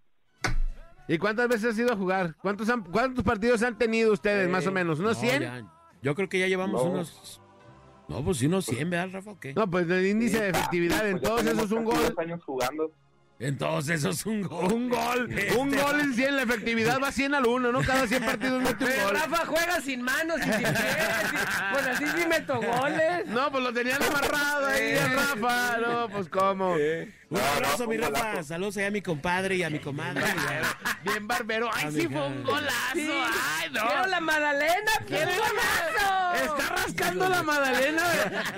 ¿Y 1.09 1.17
cuántas 1.17 1.47
veces 1.49 1.73
has 1.73 1.79
ido 1.79 1.91
a 1.93 1.97
jugar? 1.97 2.35
¿Cuántos, 2.41 2.69
han- 2.69 2.83
cuántos 2.83 3.23
partidos 3.25 3.61
han 3.63 3.77
tenido 3.77 4.11
ustedes, 4.13 4.49
más 4.49 4.65
o 4.67 4.71
menos? 4.71 4.99
¿Unos 4.99 5.15
No, 5.17 5.21
100? 5.21 5.41
ya- 5.41 5.63
yo 6.01 6.15
creo 6.15 6.27
que 6.29 6.39
ya 6.39 6.47
llevamos 6.47 6.83
No. 6.83 6.91
unos... 6.91 7.41
No, 8.09 8.23
pues 8.23 8.37
sí, 8.37 8.45
unos 8.47 8.65
100, 8.65 8.89
¿verdad, 8.89 9.09
Rafa? 9.13 9.31
¿O 9.31 9.39
qué? 9.39 9.53
No, 9.53 9.69
pues 9.69 9.89
el 9.89 10.05
índice 10.05 10.39
de 10.41 10.49
efectividad 10.49 11.05
en 11.07 11.13
Pues 11.19 11.23
ya 11.23 11.27
todos 11.29 11.41
tenemos 11.43 11.65
esos 11.65 11.77
un 11.77 11.85
casi 11.89 12.03
gol. 12.03 12.15
años 12.19 12.43
jugando. 12.43 12.91
Entonces 13.39 13.99
eso 13.99 14.09
es 14.09 14.25
un 14.25 14.41
gol. 14.41 14.73
Un 14.73 14.89
gol, 14.89 15.29
un 15.59 15.75
gol 15.75 15.99
en 15.99 16.13
100, 16.13 16.35
la 16.35 16.41
efectividad 16.43 16.99
va 17.01 17.11
100 17.11 17.35
al 17.35 17.45
1, 17.45 17.71
¿no? 17.71 17.81
Cada 17.81 18.07
100 18.07 18.25
partidos 18.25 18.63
mete 18.63 18.85
un 18.85 19.03
gol. 19.03 19.13
Rafa 19.13 19.45
juega 19.45 19.81
sin 19.81 20.01
manos 20.01 20.39
y 20.39 20.43
sin 20.43 20.51
pies. 20.53 20.73
Pues 21.71 21.87
así 21.87 22.05
sí 22.17 22.27
meto 22.27 22.59
goles. 22.59 23.27
No, 23.27 23.51
pues 23.51 23.63
lo 23.63 23.73
tenían 23.73 24.01
amarrado 24.01 24.67
ahí, 24.67 24.95
Rafa. 24.95 25.77
No, 25.77 26.09
pues 26.09 26.29
cómo. 26.29 26.75
Un 27.29 27.39
abrazo, 27.39 27.87
mi 27.87 27.97
Rafa. 27.97 28.41
Saludos 28.41 28.77
allá 28.77 28.87
a 28.87 28.91
mi 28.91 29.01
compadre 29.01 29.57
y 29.57 29.63
a 29.63 29.69
mi 29.69 29.79
comadre. 29.79 30.23
Bien 31.03 31.27
barbero. 31.27 31.69
Ay, 31.73 31.91
sí, 31.91 32.07
fue 32.07 32.25
un 32.25 32.43
golazo. 32.43 32.73
Sí. 32.93 33.09
Ay, 33.09 33.69
no. 33.71 33.85
Quiero 33.85 34.05
la 34.07 34.19
Madalena, 34.19 34.91
quiero 35.05 35.31
golazo. 35.31 36.53
Está 36.53 36.75
rascando 36.75 37.29
la 37.29 37.43
Madalena 37.43 38.03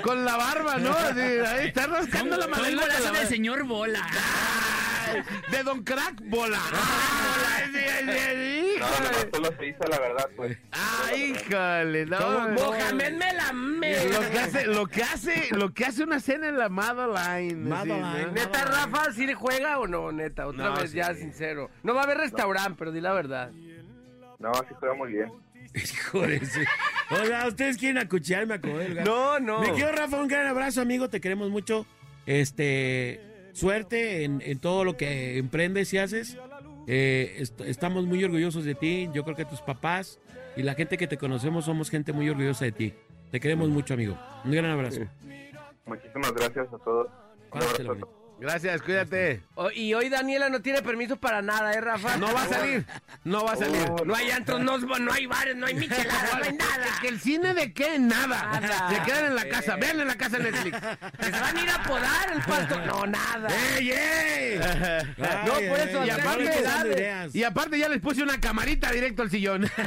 con 0.03 0.23
la 0.23 0.37
barba, 0.37 0.77
¿no? 0.77 0.93
Sí, 1.13 1.19
ahí 1.19 1.67
está 1.67 1.87
rascando 1.87 2.37
la 2.37 2.47
Madalena 2.47 2.81
con 2.81 2.89
la 2.89 3.11
barba. 3.11 3.25
señor 3.25 3.63
Bola. 3.63 4.07
De 5.51 5.63
Don 5.63 5.83
Crack, 5.83 6.21
bola. 6.25 6.59
Sí, 7.71 7.77
sí, 7.77 7.79
sí, 7.99 8.79
No, 8.79 8.87
no, 8.87 9.05
híjole. 9.05 9.29
solo 9.33 9.57
se 9.57 9.67
hizo 9.67 9.83
la 9.89 9.99
verdad, 9.99 10.29
pues. 10.35 10.57
Ay, 10.71 11.33
híjole, 11.35 12.05
no. 12.05 12.49
Mohamed 12.49 13.13
me 13.13 13.33
la 13.33 13.53
me. 13.53 14.05
Lo 14.05 14.21
que 14.31 14.39
hace, 14.39 14.65
lo 14.67 14.87
que 14.87 15.03
hace, 15.03 15.47
lo 15.51 15.73
que 15.73 15.85
hace 15.85 16.03
una 16.03 16.19
cena 16.19 16.47
en 16.49 16.57
la 16.57 16.69
Madeline. 16.69 17.67
Madeline. 17.67 18.27
¿no? 18.27 18.31
Neta, 18.31 18.65
Rafa, 18.65 19.11
¿sí 19.13 19.25
le 19.27 19.35
juega 19.35 19.77
o 19.79 19.87
no, 19.87 20.11
neta? 20.11 20.47
Otra 20.47 20.65
No, 20.69 20.75
vez 20.77 20.91
sí. 20.91 20.97
ya, 20.97 21.13
sincero. 21.13 21.69
No 21.83 21.93
va 21.93 22.01
a 22.01 22.03
haber 22.05 22.17
restaurante, 22.17 22.75
pero 22.79 22.91
di 22.91 23.01
la 23.01 23.13
verdad. 23.13 23.51
No, 24.39 24.53
sí 24.53 24.73
juega 24.79 24.95
muy 24.95 25.11
bien. 25.11 25.31
Hijo 25.75 26.21
de 26.25 26.37
ese. 26.37 26.65
Oiga, 27.11 27.45
ustedes 27.47 27.77
quieren 27.77 27.97
acuchillarme 27.99 28.55
a 28.55 28.61
comer. 28.61 29.03
No, 29.05 29.39
no. 29.39 29.59
Me 29.61 29.73
quiero, 29.73 29.91
Rafa, 29.91 30.17
un 30.17 30.27
gran 30.27 30.47
abrazo, 30.47 30.81
amigo. 30.81 31.09
Te 31.09 31.21
queremos 31.21 31.49
mucho. 31.51 31.85
Este, 32.25 33.19
suerte 33.53 34.23
en, 34.23 34.41
en 34.45 34.59
todo 34.59 34.83
lo 34.83 34.97
que 34.97 35.37
emprendes 35.37 35.93
y 35.93 35.97
haces. 35.97 36.37
Eh, 36.87 37.35
est- 37.39 37.61
estamos 37.61 38.05
muy 38.05 38.23
orgullosos 38.23 38.65
de 38.65 38.75
ti. 38.75 39.09
Yo 39.13 39.23
creo 39.23 39.35
que 39.35 39.45
tus 39.45 39.61
papás 39.61 40.19
y 40.55 40.63
la 40.63 40.73
gente 40.75 40.97
que 40.97 41.07
te 41.07 41.17
conocemos 41.17 41.65
somos 41.65 41.89
gente 41.89 42.13
muy 42.13 42.29
orgullosa 42.29 42.65
de 42.65 42.71
ti. 42.71 42.93
Te 43.31 43.39
queremos 43.39 43.69
mucho, 43.69 43.93
amigo. 43.93 44.17
Un 44.43 44.51
gran 44.51 44.65
abrazo. 44.71 45.01
Muchísimas 45.85 46.33
gracias 46.33 46.67
a 46.73 46.77
todos. 46.79 47.07
Un 47.51 47.61
abrazo. 47.61 48.18
Gracias, 48.39 48.81
cuídate. 48.81 49.43
O- 49.55 49.69
y 49.71 49.93
hoy 49.93 50.07
Daniela 50.09 50.49
no 50.49 50.61
tiene 50.61 50.81
permiso 50.81 51.17
para 51.17 51.41
nada, 51.41 51.73
¿eh, 51.73 51.81
Rafa? 51.81 52.15
No 52.17 52.33
va 52.33 52.43
a 52.43 52.47
salir. 52.47 52.85
No 53.25 53.43
va 53.43 53.51
a 53.53 53.55
salir. 53.57 53.89
No 54.05 54.15
hay 54.15 54.31
antros, 54.31 54.61
no, 54.61 54.77
no 54.77 55.11
hay 55.11 55.25
bares, 55.25 55.55
no 55.57 55.65
hay 55.65 55.73
micheladas, 55.75 56.37
no 56.39 56.43
hay 56.45 56.53
nada. 56.53 56.85
¿Que 57.01 57.09
el 57.09 57.19
cine 57.19 57.53
de 57.53 57.73
qué? 57.73 57.99
Nada. 57.99 58.59
Nada. 58.59 58.89
Se 58.89 59.01
quedan 59.03 59.25
en 59.25 59.35
la 59.35 59.47
casa. 59.49 59.75
Vean 59.75 59.99
en 59.99 60.07
la 60.07 60.15
casa 60.15 60.39
Netflix. 60.39 60.77
¿Que 61.19 61.25
se 61.25 61.31
van 61.31 61.57
a 61.57 61.61
ir 61.61 61.69
a 61.69 61.83
podar 61.83 62.31
el 62.33 62.41
pasto? 62.43 62.79
No, 62.85 63.05
nada. 63.05 63.49
¡Ey, 63.77 63.91
ey! 63.91 64.59
No, 65.45 65.53
por 65.53 65.79
eso, 65.79 66.01
ay, 66.01 66.07
y 66.07 66.11
aparte-. 66.11 67.29
Y 67.33 67.43
aparte 67.43 67.77
ya 67.79 67.89
les 67.89 67.99
puse 68.01 68.23
una 68.23 68.39
camarita 68.39 68.91
directo 68.91 69.21
al 69.23 69.29
sillón. 69.29 69.69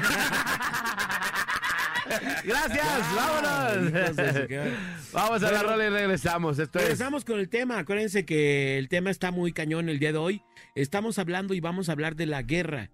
Gracias, 2.44 3.14
vámonos. 3.14 3.92
Vamos 5.12 5.42
a 5.42 5.53
la 5.53 5.62
rola 5.62 5.87
y 5.87 5.90
regresamos. 5.90 6.59
Esto 6.59 6.79
es 6.79 6.85
Regresamos 6.85 7.25
con 7.25 7.38
el 7.38 7.48
tema. 7.48 7.79
Acuérdense 7.79 8.25
que 8.25 8.79
el 8.79 8.88
tema 8.88 9.11
está 9.11 9.31
muy 9.31 9.53
cañón 9.53 9.88
el 9.88 9.98
día 9.98 10.12
de 10.12 10.18
hoy. 10.18 10.42
Estamos 10.75 11.18
hablando 11.18 11.55
y 11.55 11.61
vamos 11.61 11.88
a 11.88 11.92
hablar 11.92 12.16
de 12.16 12.27
la 12.27 12.42
guerra. 12.42 12.90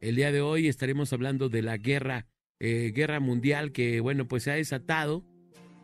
El 0.00 0.16
día 0.16 0.32
de 0.32 0.40
hoy 0.40 0.68
estaremos 0.68 1.12
hablando 1.12 1.48
de 1.48 1.62
la 1.62 1.76
guerra, 1.76 2.26
eh, 2.60 2.92
guerra 2.94 3.20
mundial 3.20 3.72
que, 3.72 4.00
bueno, 4.00 4.26
pues 4.26 4.42
se 4.42 4.50
ha 4.50 4.54
desatado. 4.54 5.24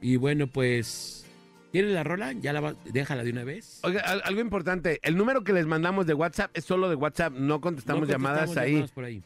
Y 0.01 0.17
bueno, 0.17 0.47
pues. 0.49 1.27
¿Tienen 1.73 1.95
la 1.95 2.03
rola? 2.03 2.33
Ya 2.33 2.53
la 2.53 2.61
va- 2.61 2.75
déjala 2.85 3.23
de 3.23 3.31
una 3.31 3.45
vez. 3.45 3.79
Oiga, 3.85 4.01
al- 4.01 4.23
algo 4.25 4.41
importante. 4.41 4.99
El 5.03 5.17
número 5.17 5.45
que 5.45 5.53
les 5.53 5.67
mandamos 5.67 6.05
de 6.07 6.15
WhatsApp 6.15 6.51
es 6.55 6.65
solo 6.65 6.89
de 6.89 6.97
WhatsApp. 6.97 7.33
No 7.35 7.61
contestamos 7.61 8.09
No 8.09 8.13
llamadas 8.13 8.47
contestamos 8.47 8.67
ahí. 8.67 8.73
llamadas 8.73 8.91
por 8.93 9.05
ahí. 9.05 9.23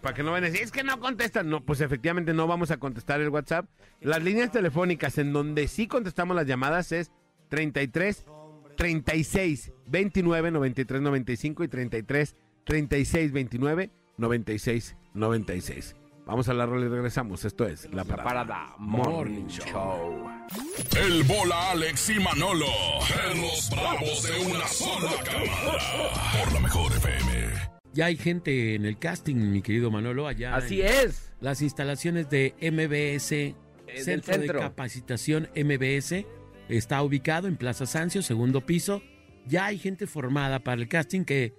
Para 0.00 0.14
que 0.14 0.22
no 0.22 0.30
vayan 0.30 0.44
a 0.44 0.46
decir, 0.50 0.62
es 0.62 0.70
que 0.70 0.84
no 0.84 1.00
contestan. 1.00 1.48
No, 1.50 1.64
pues 1.64 1.80
efectivamente 1.80 2.32
no 2.32 2.46
vamos 2.46 2.70
a 2.70 2.76
contestar 2.76 3.20
el 3.20 3.28
WhatsApp. 3.30 3.66
Las 4.00 4.22
líneas 4.22 4.52
telefónicas 4.52 5.18
en 5.18 5.32
donde 5.32 5.66
sí 5.66 5.88
contestamos 5.88 6.36
las 6.36 6.46
llamadas 6.46 6.92
es 6.92 7.10
33 7.48 8.24
36 8.76 9.72
29 9.86 10.50
93 10.50 11.00
95 11.02 11.64
y 11.64 11.68
33 11.68 12.36
36 12.64 13.32
29 13.32 13.90
96 14.16 14.96
96. 15.14 15.96
Vamos 16.24 16.48
a 16.48 16.54
la 16.54 16.66
rola 16.66 16.86
y 16.86 16.88
regresamos. 16.88 17.44
Esto 17.44 17.66
es 17.66 17.92
La 17.92 18.04
Parada, 18.04 18.24
Parada 18.24 18.74
Morning 18.78 19.46
Show. 19.48 20.28
El 20.96 21.24
bola 21.24 21.72
Alex 21.72 22.10
y 22.10 22.20
Manolo. 22.20 22.66
En 23.32 23.40
los 23.40 23.68
bravos 23.70 24.22
de 24.22 24.52
una 24.52 24.66
sola 24.68 25.10
cámara. 25.24 25.78
Por 26.38 26.52
la 26.52 26.60
mejor 26.60 26.92
FM. 26.92 27.72
Ya 27.92 28.06
hay 28.06 28.16
gente 28.16 28.76
en 28.76 28.86
el 28.86 28.98
casting, 28.98 29.34
mi 29.34 29.62
querido 29.62 29.90
Manolo, 29.90 30.28
allá. 30.28 30.54
Así 30.54 30.80
es. 30.80 31.32
Las 31.40 31.60
instalaciones 31.60 32.30
de 32.30 32.54
MBS, 32.60 33.56
Centro, 34.04 34.32
centro. 34.32 34.60
de 34.60 34.64
Capacitación 34.64 35.48
MBS, 35.56 36.24
está 36.68 37.02
ubicado 37.02 37.48
en 37.48 37.56
Plaza 37.56 37.84
Sancio, 37.84 38.22
segundo 38.22 38.64
piso. 38.64 39.02
Ya 39.46 39.66
hay 39.66 39.78
gente 39.78 40.06
formada 40.06 40.60
para 40.60 40.80
el 40.80 40.88
casting 40.88 41.24
que 41.24 41.52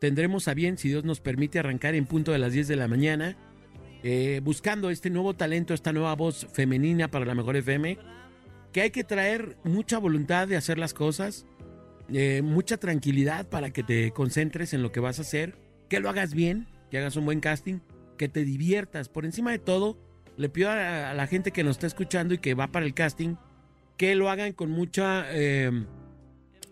tendremos 0.00 0.48
a 0.48 0.54
bien, 0.54 0.76
si 0.76 0.88
Dios 0.88 1.04
nos 1.04 1.20
permite, 1.20 1.60
arrancar 1.60 1.94
en 1.94 2.04
punto 2.04 2.32
de 2.32 2.38
las 2.38 2.52
10 2.52 2.66
de 2.66 2.76
la 2.76 2.88
mañana, 2.88 3.36
eh, 4.02 4.40
buscando 4.42 4.90
este 4.90 5.10
nuevo 5.10 5.34
talento, 5.34 5.74
esta 5.74 5.92
nueva 5.92 6.14
voz 6.14 6.46
femenina 6.52 7.10
para 7.10 7.24
la 7.24 7.34
mejor 7.34 7.56
FM, 7.56 7.98
que 8.72 8.80
hay 8.82 8.90
que 8.90 9.04
traer 9.04 9.56
mucha 9.64 9.98
voluntad 9.98 10.48
de 10.48 10.56
hacer 10.56 10.78
las 10.78 10.94
cosas, 10.94 11.46
eh, 12.12 12.42
mucha 12.42 12.76
tranquilidad 12.76 13.48
para 13.48 13.70
que 13.70 13.82
te 13.82 14.10
concentres 14.12 14.72
en 14.72 14.82
lo 14.82 14.92
que 14.92 15.00
vas 15.00 15.18
a 15.18 15.22
hacer, 15.22 15.58
que 15.88 16.00
lo 16.00 16.08
hagas 16.08 16.34
bien, 16.34 16.68
que 16.90 16.98
hagas 16.98 17.16
un 17.16 17.24
buen 17.24 17.40
casting, 17.40 17.80
que 18.16 18.28
te 18.28 18.44
diviertas. 18.44 19.08
Por 19.08 19.24
encima 19.24 19.50
de 19.50 19.58
todo, 19.58 19.98
le 20.36 20.48
pido 20.48 20.70
a, 20.70 21.10
a 21.10 21.14
la 21.14 21.26
gente 21.26 21.50
que 21.50 21.64
nos 21.64 21.76
está 21.76 21.86
escuchando 21.86 22.34
y 22.34 22.38
que 22.38 22.54
va 22.54 22.68
para 22.68 22.86
el 22.86 22.94
casting, 22.94 23.36
que 23.98 24.14
lo 24.14 24.30
hagan 24.30 24.52
con 24.52 24.70
mucha 24.70 25.26
eh, 25.30 25.70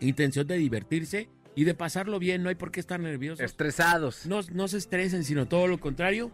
intención 0.00 0.46
de 0.46 0.56
divertirse 0.56 1.28
y 1.54 1.64
de 1.64 1.74
pasarlo 1.74 2.18
bien. 2.18 2.42
No 2.42 2.48
hay 2.48 2.54
por 2.54 2.70
qué 2.70 2.80
estar 2.80 3.00
nerviosos. 3.00 3.44
Estresados. 3.44 4.26
No, 4.26 4.40
no 4.52 4.68
se 4.68 4.78
estresen, 4.78 5.24
sino 5.24 5.46
todo 5.46 5.66
lo 5.66 5.78
contrario. 5.78 6.30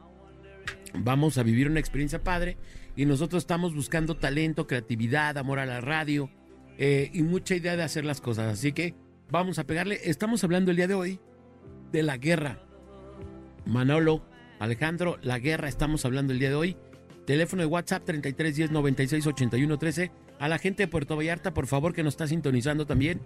Vamos 0.94 1.38
a 1.38 1.42
vivir 1.42 1.68
una 1.68 1.80
experiencia 1.80 2.22
padre 2.22 2.56
y 2.96 3.06
nosotros 3.06 3.42
estamos 3.42 3.74
buscando 3.74 4.16
talento, 4.16 4.66
creatividad, 4.66 5.38
amor 5.38 5.58
a 5.58 5.66
la 5.66 5.80
radio 5.80 6.30
eh, 6.78 7.10
y 7.12 7.22
mucha 7.22 7.54
idea 7.54 7.76
de 7.76 7.82
hacer 7.82 8.04
las 8.04 8.20
cosas. 8.20 8.52
Así 8.52 8.72
que 8.72 8.94
vamos 9.30 9.58
a 9.58 9.64
pegarle. 9.64 10.00
Estamos 10.04 10.44
hablando 10.44 10.70
el 10.70 10.76
día 10.76 10.88
de 10.88 10.94
hoy 10.94 11.20
de 11.90 12.02
la 12.02 12.18
guerra. 12.18 12.58
Manolo, 13.64 14.22
Alejandro, 14.58 15.18
la 15.22 15.38
guerra, 15.38 15.68
estamos 15.68 16.04
hablando 16.04 16.32
el 16.32 16.38
día 16.38 16.50
de 16.50 16.56
hoy. 16.56 16.76
Teléfono 17.26 17.62
de 17.62 17.66
WhatsApp 17.66 18.04
3310 18.04 18.70
96 18.70 19.26
81 19.26 19.78
13. 19.78 20.10
A 20.38 20.48
la 20.48 20.58
gente 20.58 20.82
de 20.82 20.88
Puerto 20.88 21.16
Vallarta, 21.16 21.54
por 21.54 21.66
favor, 21.66 21.94
que 21.94 22.02
nos 22.02 22.14
está 22.14 22.26
sintonizando 22.26 22.86
también. 22.86 23.20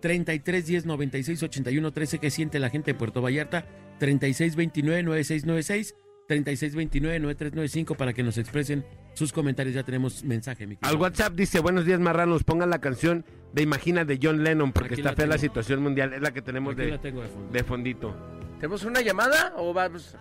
3310 0.00 0.84
96 0.84 1.42
81 1.42 1.92
13. 1.92 2.18
que 2.18 2.30
siente 2.30 2.58
la 2.58 2.70
gente 2.70 2.92
de 2.92 2.98
Puerto 2.98 3.22
Vallarta? 3.22 3.66
3629 3.98 5.02
9696. 5.04 5.94
3629 5.94 6.05
9395 6.28 7.94
para 7.94 8.12
que 8.12 8.22
nos 8.22 8.38
expresen 8.38 8.84
sus 9.14 9.32
comentarios. 9.32 9.74
Ya 9.74 9.82
tenemos 9.84 10.24
mensaje, 10.24 10.66
mi. 10.66 10.78
Al 10.82 10.96
WhatsApp 10.96 11.32
dice, 11.34 11.60
buenos 11.60 11.84
días 11.84 12.00
marranos, 12.00 12.44
pongan 12.44 12.70
la 12.70 12.80
canción 12.80 13.24
de 13.52 13.62
Imagina 13.62 14.04
de 14.04 14.18
John 14.22 14.42
Lennon 14.42 14.72
porque 14.72 14.94
Aquí 14.94 15.00
está 15.00 15.10
la 15.10 15.16
fea 15.16 15.26
la 15.26 15.38
situación 15.38 15.82
mundial. 15.82 16.12
Es 16.12 16.20
la 16.20 16.32
que 16.32 16.42
tenemos 16.42 16.76
de, 16.76 16.90
la 16.90 16.98
tengo 17.00 17.22
de 17.22 17.28
fondo. 17.28 17.52
de 17.52 17.64
fondito. 17.64 18.16
¿Tenemos 18.58 18.84
una 18.84 19.00
llamada 19.00 19.52
o 19.56 19.72
vamos? 19.72 20.16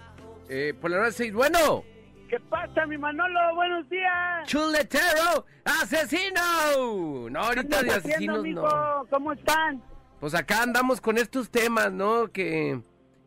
Eh, 0.49 0.73
por 0.79 0.91
la 0.91 0.97
hora 0.97 1.11
6. 1.11 1.33
Bueno, 1.33 1.83
¿Qué 2.29 2.39
pasa, 2.49 2.85
mi 2.87 2.97
Manolo? 2.97 3.39
Buenos 3.55 3.87
días. 3.89 4.47
chuletero, 4.47 5.45
asesino. 5.63 7.29
No, 7.29 7.39
ahorita 7.39 7.61
de 7.63 7.69
¿Qué 7.69 7.77
andas 7.93 7.97
haciendo, 7.97 8.33
asesinos 8.33 8.39
amigo? 8.39 8.61
no. 8.67 9.05
¿Cómo 9.09 9.31
están? 9.33 9.81
Pues 10.19 10.33
acá 10.33 10.63
andamos 10.63 11.01
con 11.01 11.17
estos 11.17 11.49
temas, 11.51 11.91
¿no? 11.91 12.31
Que 12.31 12.71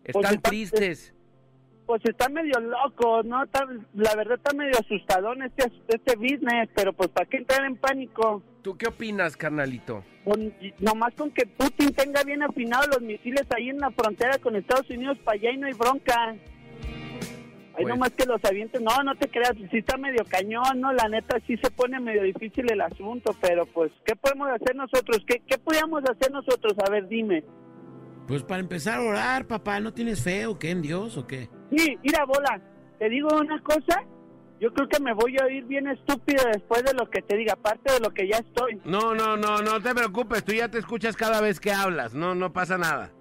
están 0.04 0.22
Pues 0.22 0.32
está- 0.34 0.48
tristes. 0.48 1.14
Pues 1.88 2.02
está 2.04 2.28
medio 2.28 2.60
loco, 2.60 3.22
¿no? 3.22 3.44
Está- 3.44 3.66
la 3.94 4.14
verdad 4.14 4.36
está 4.36 4.54
medio 4.54 4.78
asustadón 4.78 5.40
este, 5.42 5.72
este 5.88 6.16
business, 6.16 6.68
pero 6.76 6.92
pues 6.92 7.08
¿para 7.08 7.24
qué 7.26 7.38
entrar 7.38 7.64
en 7.64 7.76
pánico? 7.76 8.42
¿Tú 8.60 8.76
qué 8.76 8.88
opinas, 8.88 9.38
carnalito? 9.38 10.04
Con- 10.22 10.52
nomás 10.80 11.14
con 11.14 11.30
que 11.30 11.46
Putin 11.46 11.94
tenga 11.94 12.22
bien 12.24 12.42
afinados 12.42 12.88
los 12.88 13.00
misiles 13.00 13.46
ahí 13.56 13.70
en 13.70 13.78
la 13.78 13.90
frontera 13.90 14.36
con 14.36 14.54
Estados 14.54 14.90
Unidos, 14.90 15.16
para 15.24 15.36
allá 15.38 15.50
y 15.50 15.56
no 15.56 15.66
hay 15.66 15.72
bronca. 15.72 16.14
Ahí 16.32 17.84
Pues- 17.84 17.88
nomás 17.88 18.10
que 18.10 18.26
los 18.26 18.44
avienten. 18.44 18.84
No, 18.84 19.02
no 19.02 19.14
te 19.14 19.26
creas, 19.28 19.54
sí 19.70 19.78
está 19.78 19.96
medio 19.96 20.22
cañón, 20.28 20.82
¿no? 20.82 20.92
La 20.92 21.08
neta 21.08 21.38
sí 21.46 21.56
se 21.56 21.70
pone 21.70 21.98
medio 22.00 22.22
difícil 22.22 22.70
el 22.70 22.82
asunto, 22.82 23.34
pero 23.40 23.64
pues, 23.64 23.90
¿qué 24.04 24.14
podemos 24.14 24.50
hacer 24.50 24.76
nosotros? 24.76 25.22
¿Qué, 25.26 25.40
qué 25.46 25.56
podíamos 25.56 26.02
hacer 26.04 26.30
nosotros? 26.32 26.74
A 26.86 26.90
ver, 26.90 27.08
dime. 27.08 27.44
Pues 28.26 28.42
para 28.42 28.60
empezar 28.60 28.98
a 28.98 29.02
orar, 29.04 29.46
papá, 29.46 29.80
¿no 29.80 29.94
tienes 29.94 30.22
fe 30.22 30.44
o 30.44 30.58
qué 30.58 30.70
en 30.70 30.82
Dios 30.82 31.16
o 31.16 31.26
qué? 31.26 31.48
Sí, 31.74 31.98
mira, 32.02 32.24
bola, 32.24 32.60
te 32.98 33.08
digo 33.08 33.28
una 33.36 33.60
cosa, 33.62 34.02
yo 34.60 34.72
creo 34.72 34.88
que 34.88 35.00
me 35.00 35.12
voy 35.12 35.36
a 35.40 35.50
ir 35.50 35.64
bien 35.64 35.86
estúpido 35.86 36.44
después 36.52 36.82
de 36.84 36.94
lo 36.94 37.08
que 37.08 37.22
te 37.22 37.36
diga, 37.36 37.54
aparte 37.54 37.92
de 37.92 38.00
lo 38.00 38.10
que 38.10 38.28
ya 38.28 38.38
estoy. 38.38 38.80
No, 38.84 39.14
no, 39.14 39.36
no, 39.36 39.58
no 39.58 39.80
te 39.80 39.94
preocupes, 39.94 40.44
tú 40.44 40.52
ya 40.52 40.68
te 40.68 40.78
escuchas 40.78 41.16
cada 41.16 41.40
vez 41.40 41.60
que 41.60 41.72
hablas, 41.72 42.14
no, 42.14 42.34
no 42.34 42.52
pasa 42.52 42.78
nada. 42.78 43.12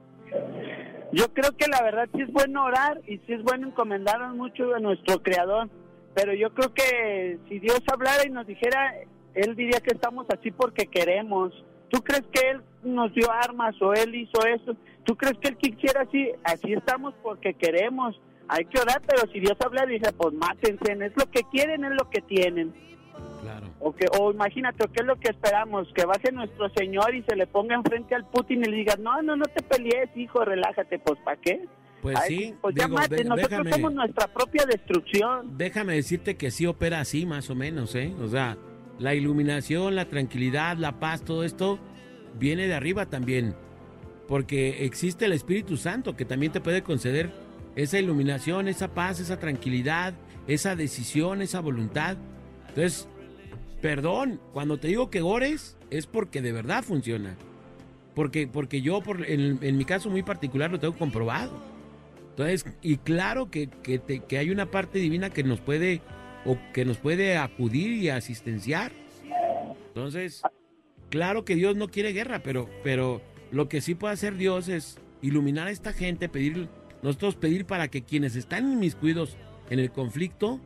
Yo 1.14 1.34
creo 1.34 1.52
que 1.58 1.68
la 1.68 1.82
verdad 1.84 2.10
sí 2.14 2.22
es 2.22 2.32
bueno 2.32 2.66
orar 2.66 3.02
y 3.08 3.18
sí 3.20 3.34
es 3.34 3.42
bueno 3.44 3.68
encomendarnos 3.68 4.36
mucho 4.36 4.76
a 4.76 4.80
nuestro 4.80 5.22
Creador, 5.22 5.70
pero 6.14 6.34
yo 6.34 6.54
creo 6.54 6.74
que 6.74 7.38
si 7.48 7.60
Dios 7.60 7.82
hablara 7.92 8.26
y 8.26 8.30
nos 8.30 8.46
dijera, 8.48 8.96
Él 9.34 9.56
diría 9.56 9.80
que 9.80 9.94
estamos 9.94 10.26
así 10.30 10.52
porque 10.52 10.88
queremos. 10.88 11.54
¿Tú 11.90 12.02
crees 12.02 12.24
que 12.34 12.50
Él 12.50 12.62
nos 12.84 13.14
dio 13.14 13.32
armas 13.32 13.76
o 13.82 13.94
Él 13.94 14.16
hizo 14.16 14.46
eso? 14.46 14.76
¿Tú 15.06 15.16
crees 15.16 15.38
que 15.38 15.50
Él 15.50 15.58
quisiera 15.58 16.02
así? 16.02 16.32
Así 16.44 16.74
estamos 16.74 17.14
porque 17.24 17.54
queremos. 17.54 18.20
Hay 18.50 18.66
que 18.66 18.80
orar, 18.80 19.02
pero 19.06 19.30
si 19.32 19.40
Dios 19.40 19.58
habla 19.64 19.86
dice, 19.86 20.12
pues 20.14 20.34
mátense, 20.34 20.92
es 20.94 21.12
lo 21.18 21.30
que 21.30 21.42
quieren, 21.52 21.84
es 21.86 21.92
lo 21.92 22.10
que 22.10 22.22
tienen. 22.22 22.74
Claro. 23.42 23.68
O, 23.80 23.94
que, 23.94 24.06
o 24.20 24.32
imagínate, 24.32 24.86
¿qué 24.94 25.02
es 25.02 25.06
lo 25.06 25.16
que 25.18 25.30
esperamos? 25.30 25.88
Que 25.94 26.06
baje 26.06 26.32
nuestro 26.32 26.70
Señor 26.70 27.14
y 27.14 27.24
se 27.24 27.36
le 27.36 27.48
ponga 27.48 27.76
enfrente 27.76 28.16
al 28.16 28.26
Putin 28.26 28.62
y 28.62 28.70
le 28.70 28.78
diga, 28.78 28.96
no, 29.00 29.22
no, 29.22 29.36
no 29.36 29.46
te 29.46 29.62
pelees, 29.64 30.10
hijo, 30.16 30.44
relájate, 30.44 31.00
pues 31.00 31.20
¿para 31.24 31.38
qué? 31.42 31.66
Pues 32.02 32.18
Ay, 32.20 32.28
sí, 32.38 32.56
pues 32.62 32.76
ya 32.76 32.86
digo, 32.86 32.98
mate, 32.98 33.16
de- 33.16 33.24
nosotros 33.26 33.50
déjame, 33.50 33.72
somos 33.72 33.94
nuestra 33.94 34.28
propia 34.28 34.66
destrucción. 34.66 35.58
déjame 35.58 35.96
decirte 35.96 36.36
que 36.38 36.52
sí 36.52 36.66
opera 36.66 37.00
así, 37.00 37.26
más 37.26 37.50
o 37.50 37.56
menos, 37.56 37.96
¿eh? 37.96 38.14
O 38.22 38.28
sea, 38.28 38.58
la 39.00 39.14
iluminación, 39.16 39.96
la 39.96 40.06
tranquilidad, 40.06 40.78
la 40.78 41.00
paz, 41.00 41.24
todo 41.24 41.44
esto 41.44 41.80
viene 42.40 42.68
de 42.68 42.74
arriba 42.76 43.08
también. 43.08 43.56
Porque 44.28 44.86
existe 44.86 45.26
el 45.26 45.32
Espíritu 45.34 45.78
Santo 45.78 46.16
que 46.16 46.26
también 46.26 46.52
te 46.52 46.60
puede 46.60 46.82
conceder 46.84 47.32
esa 47.78 47.98
iluminación, 48.00 48.68
esa 48.68 48.94
paz, 48.94 49.22
esa 49.22 49.40
tranquilidad, 49.40 50.14
esa 50.48 50.76
decisión, 50.76 51.42
esa 51.42 51.62
voluntad. 51.62 52.18
Entonces, 52.68 53.08
perdón, 53.82 54.42
cuando 54.52 54.78
te 54.80 54.90
digo 54.90 55.10
que 55.10 55.22
ores 55.22 55.78
es 55.90 56.08
porque 56.08 56.42
de 56.42 56.52
verdad 56.52 56.84
funciona. 56.84 57.38
Porque, 58.16 58.48
porque 58.48 58.82
yo, 58.82 59.02
en, 59.28 59.60
en 59.62 59.78
mi 59.78 59.86
caso 59.86 60.10
muy 60.10 60.24
particular, 60.24 60.72
lo 60.72 60.80
tengo 60.80 60.98
comprobado. 60.98 61.52
Entonces, 62.32 62.66
y 62.82 62.98
claro 62.98 63.50
que, 63.50 63.70
que, 63.70 64.00
te- 64.00 64.20
que 64.22 64.38
hay 64.38 64.50
una 64.50 64.72
parte 64.72 65.00
divina 65.00 65.30
que 65.30 65.44
nos 65.44 65.60
puede 65.62 66.02
o 66.46 66.58
que 66.74 66.84
nos 66.86 66.98
puede 66.98 67.38
acudir 67.38 67.92
y 67.94 68.10
asistenciar. 68.10 68.92
Entonces, 69.90 70.42
claro 71.10 71.46
que 71.46 71.56
Dios 71.56 71.76
no 71.76 71.90
quiere 71.90 72.14
guerra, 72.14 72.42
pero, 72.44 72.70
pero 72.84 73.22
lo 73.52 73.70
que 73.70 73.82
sí 73.82 73.96
puede 73.96 74.14
hacer 74.14 74.36
Dios 74.36 74.68
es 74.68 75.00
iluminar 75.22 75.68
a 75.68 75.72
esta 75.72 75.94
gente, 75.94 76.30
pedir, 76.30 76.70
nosotros 77.02 77.36
pedir 77.36 77.66
para 77.66 77.88
que 77.88 78.04
quienes 78.04 78.36
están 78.36 78.72
inmiscuidos 78.72 79.38
en 79.70 79.80
el 79.80 79.92
conflicto 79.92 80.60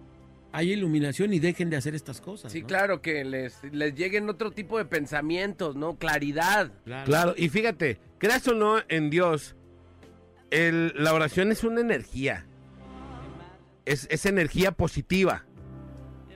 haya 0.54 0.74
iluminación 0.74 1.34
y 1.34 1.40
dejen 1.40 1.70
de 1.70 1.78
hacer 1.78 1.96
estas 1.96 2.20
cosas. 2.22 2.52
Sí, 2.52 2.62
¿no? 2.62 2.68
claro, 2.68 3.02
que 3.02 3.24
les, 3.24 3.58
les 3.72 3.96
lleguen 3.96 4.30
otro 4.30 4.52
tipo 4.52 4.78
de 4.78 4.86
pensamientos, 4.86 5.76
¿no? 5.76 5.96
Claridad. 5.98 6.72
Claro. 6.84 7.06
Claro, 7.06 7.34
y 7.38 7.48
fíjate, 7.50 8.00
creas 8.18 8.48
o 8.50 8.54
no 8.54 8.80
en 8.90 9.10
Dios, 9.10 9.56
el- 10.50 10.94
la 10.98 11.14
oración 11.14 11.52
es 11.52 11.64
una 11.64 11.80
energía. 11.82 12.46
Es, 13.86 14.08
es 14.12 14.26
energía 14.26 14.72
positiva. 14.74 15.46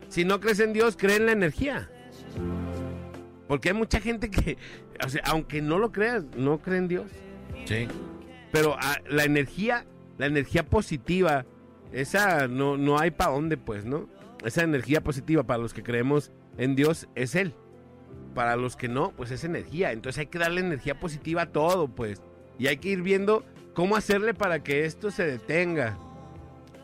Si 0.07 0.23
no 0.23 0.39
crees 0.39 0.59
en 0.61 0.71
Dios, 0.73 0.95
cree 0.97 1.17
en 1.17 1.25
la 1.25 1.31
energía. 1.33 1.89
Porque 3.47 3.69
hay 3.69 3.75
mucha 3.75 3.99
gente 3.99 4.29
que, 4.31 4.57
o 5.05 5.09
sea, 5.09 5.21
aunque 5.25 5.61
no 5.61 5.77
lo 5.77 5.91
creas, 5.91 6.23
no 6.37 6.59
cree 6.59 6.77
en 6.79 6.87
Dios. 6.87 7.11
Sí. 7.65 7.87
Pero 8.55 8.77
ah, 8.79 9.01
la 9.09 9.25
energía, 9.25 9.85
la 10.17 10.27
energía 10.27 10.65
positiva, 10.65 11.45
esa 11.91 12.47
no, 12.47 12.77
no 12.77 12.97
hay 12.97 13.11
para 13.11 13.31
dónde, 13.31 13.57
pues, 13.57 13.83
¿no? 13.83 14.07
Esa 14.45 14.63
energía 14.63 15.03
positiva 15.03 15.43
para 15.43 15.61
los 15.61 15.73
que 15.73 15.83
creemos 15.83 16.31
en 16.57 16.73
Dios 16.73 17.09
es 17.15 17.35
Él. 17.35 17.53
Para 18.33 18.55
los 18.55 18.77
que 18.77 18.87
no, 18.87 19.11
pues 19.11 19.31
es 19.31 19.43
energía. 19.43 19.91
Entonces 19.91 20.19
hay 20.19 20.27
que 20.27 20.39
darle 20.39 20.61
energía 20.61 20.97
positiva 21.01 21.41
a 21.41 21.51
todo, 21.51 21.89
pues. 21.89 22.21
Y 22.57 22.67
hay 22.67 22.77
que 22.77 22.87
ir 22.87 23.01
viendo 23.01 23.43
cómo 23.73 23.97
hacerle 23.97 24.33
para 24.33 24.63
que 24.63 24.85
esto 24.85 25.11
se 25.11 25.25
detenga. 25.25 25.97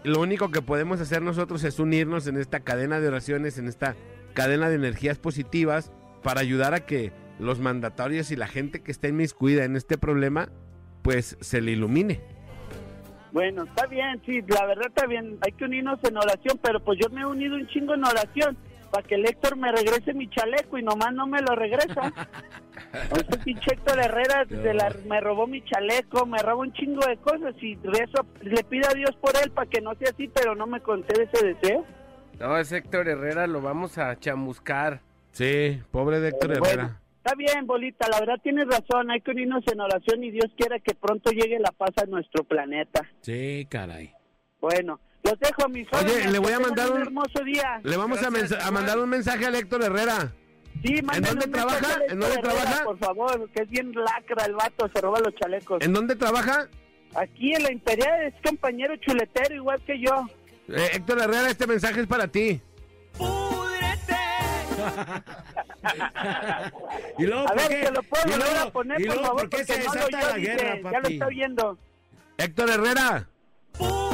Lo 0.04 0.20
único 0.20 0.52
que 0.52 0.62
podemos 0.62 1.00
hacer 1.00 1.22
nosotros 1.22 1.64
es 1.64 1.80
unirnos 1.80 2.28
en 2.28 2.36
esta 2.36 2.60
cadena 2.60 3.00
de 3.00 3.08
oraciones, 3.08 3.58
en 3.58 3.70
esta 3.70 3.96
cadena 4.34 4.68
de 4.68 4.76
energías 4.76 5.20
positivas, 5.20 5.94
para 6.22 6.42
ayudar 6.42 6.74
a 6.74 6.86
que 6.86 7.14
los 7.40 7.62
mandatorios 7.62 8.30
y 8.32 8.36
la 8.36 8.48
gente 8.48 8.82
que 8.82 8.92
está 8.92 9.08
inmiscuida 9.08 9.64
en 9.64 9.78
este 9.78 9.98
problema, 9.98 10.50
pues 11.02 11.38
se 11.40 11.62
le 11.62 11.72
ilumine. 11.72 12.20
Bueno, 13.32 13.64
está 13.64 13.86
bien, 13.88 14.22
sí, 14.26 14.42
la 14.48 14.66
verdad 14.66 14.88
está 14.88 15.06
bien, 15.08 15.38
hay 15.42 15.54
que 15.54 15.64
unirnos 15.64 16.04
en 16.04 16.18
oración, 16.18 16.60
pero 16.62 16.82
pues 16.82 17.00
yo 17.02 17.10
me 17.10 17.22
he 17.22 17.26
unido 17.26 17.56
un 17.56 17.66
chingo 17.68 17.94
en 17.94 18.04
oración 18.04 18.58
para 18.92 19.08
que 19.08 19.16
el 19.16 19.26
Héctor 19.26 19.56
me 19.56 19.72
regrese 19.72 20.14
mi 20.14 20.30
chaleco 20.30 20.78
y 20.78 20.84
nomás 20.84 21.14
no 21.14 21.26
me 21.28 21.42
lo 21.42 21.56
regresa. 21.56 22.12
Ese 22.94 23.38
pinche 23.46 23.74
Héctor 23.74 24.00
Herrera 24.00 24.44
de 24.44 24.74
la- 24.74 24.94
me 25.08 25.22
robó 25.22 25.48
mi 25.48 25.64
chaleco, 25.64 26.26
me 26.26 26.40
robó 26.40 26.62
un 26.62 26.74
chingo 26.74 27.06
de 27.08 27.16
cosas 27.18 27.56
y 27.62 27.76
rezo, 27.78 28.26
le 28.42 28.64
pido 28.66 28.90
a 28.90 28.94
Dios 28.94 29.12
por 29.22 29.32
él 29.42 29.50
para 29.52 29.70
que 29.70 29.80
no 29.80 29.96
sea 29.96 30.10
así, 30.10 30.28
pero 30.28 30.54
no 30.56 30.68
me 30.68 30.82
concede 30.82 31.30
ese 31.32 31.46
deseo. 31.54 31.86
No, 32.38 32.58
es 32.58 32.70
Héctor 32.74 33.08
Herrera, 33.08 33.48
lo 33.48 33.62
vamos 33.62 33.98
a 33.98 34.14
chamuscar. 34.20 35.00
Sí, 35.32 35.82
pobre 35.92 36.20
de 36.20 36.30
Héctor 36.30 36.60
Bueno, 36.60 36.66
Herrera. 36.66 37.01
Está 37.24 37.36
bien, 37.36 37.66
Bolita, 37.68 38.08
la 38.10 38.20
verdad 38.20 38.40
tienes 38.42 38.66
razón, 38.68 39.12
hay 39.12 39.22
que 39.22 39.32
unirnos 39.32 39.64
en 39.72 39.80
oración 39.80 40.24
y 40.24 40.32
Dios 40.32 40.48
quiera 40.58 40.80
que 40.80 40.94
pronto 40.96 41.32
llegue 41.32 41.60
la 41.60 41.72
paz 41.72 41.92
a 41.98 42.06
nuestro 42.06 42.44
planeta. 42.44 43.02
Sí, 43.22 43.68
caray. 43.70 44.12
Bueno, 44.60 45.00
los 45.24 45.40
dejo, 45.40 45.70
mis 45.70 45.88
Oye, 45.94 46.04
jóvenes, 46.10 46.32
le 46.32 46.40
voy 46.40 46.54
a 46.54 46.60
mandar 46.60 46.90
un 46.92 46.96
un- 46.98 47.02
hermoso 47.04 47.44
día. 47.44 47.80
Le 47.84 47.98
vamos 47.98 48.22
a, 48.24 48.30
Gracias, 48.30 48.66
a 48.66 48.72
mandar 48.72 49.00
un 49.00 49.10
mensaje 49.10 49.46
al 49.46 49.56
Héctor 49.56 49.84
Herrera. 49.84 50.34
Sí, 50.84 51.02
mándale 51.04 51.28
dónde 51.28 51.46
un 51.46 51.52
mensaje 51.52 51.80
trabaja? 51.82 52.00
a 52.00 52.04
¿En 52.14 52.20
dónde 52.20 52.26
Herrera, 52.36 52.42
trabaja? 52.42 52.84
Por 52.84 52.98
favor, 52.98 53.50
que 53.52 53.64
es 53.64 53.70
bien 53.70 53.92
lacra 53.94 54.46
el 54.46 54.54
vato, 54.54 54.90
se 54.94 55.02
roba 55.02 55.20
los 55.20 55.36
chalecos. 55.36 55.84
¿En 55.84 55.94
dónde 55.94 56.16
trabaja? 56.16 56.68
Aquí 57.16 57.54
en 57.54 57.64
la 57.64 57.72
Imperial 57.72 58.24
es 58.24 58.34
compañero 58.44 58.96
chuletero 58.98 59.54
igual 59.56 59.80
que 59.86 60.00
yo. 60.00 60.26
Eh, 60.70 60.90
Héctor 60.94 61.20
Herrera, 61.20 61.50
este 61.50 61.68
mensaje 61.68 62.02
es 62.02 62.08
para 62.08 62.28
ti. 62.28 62.62
Y 67.18 67.24
luego, 67.26 67.42
A 67.44 67.48
¿por 67.48 67.56
ver, 67.58 67.68
qué? 67.70 67.76
¿te 67.86 67.92
lo 67.92 68.04
puedo 68.04 68.24
Y 68.26 68.30
luego- 68.38 68.60
a 68.60 68.72
poner, 68.72 69.02
y 69.02 69.06
por 69.06 69.16
luego, 69.16 69.28
favor? 69.28 69.42
¿por 69.42 69.50
qué 69.60 69.66
se 69.66 69.78
no 69.78 69.84
desata 69.84 70.06
oyó, 70.06 70.18
la 70.28 70.34
dice, 70.36 70.52
guerra, 70.56 70.76
Ya 70.76 70.82
lo 70.82 70.92
papi? 71.02 71.14
está 71.14 71.28
oyendo. 71.28 71.78
Héctor 72.38 72.70
Herrera. 72.70 73.28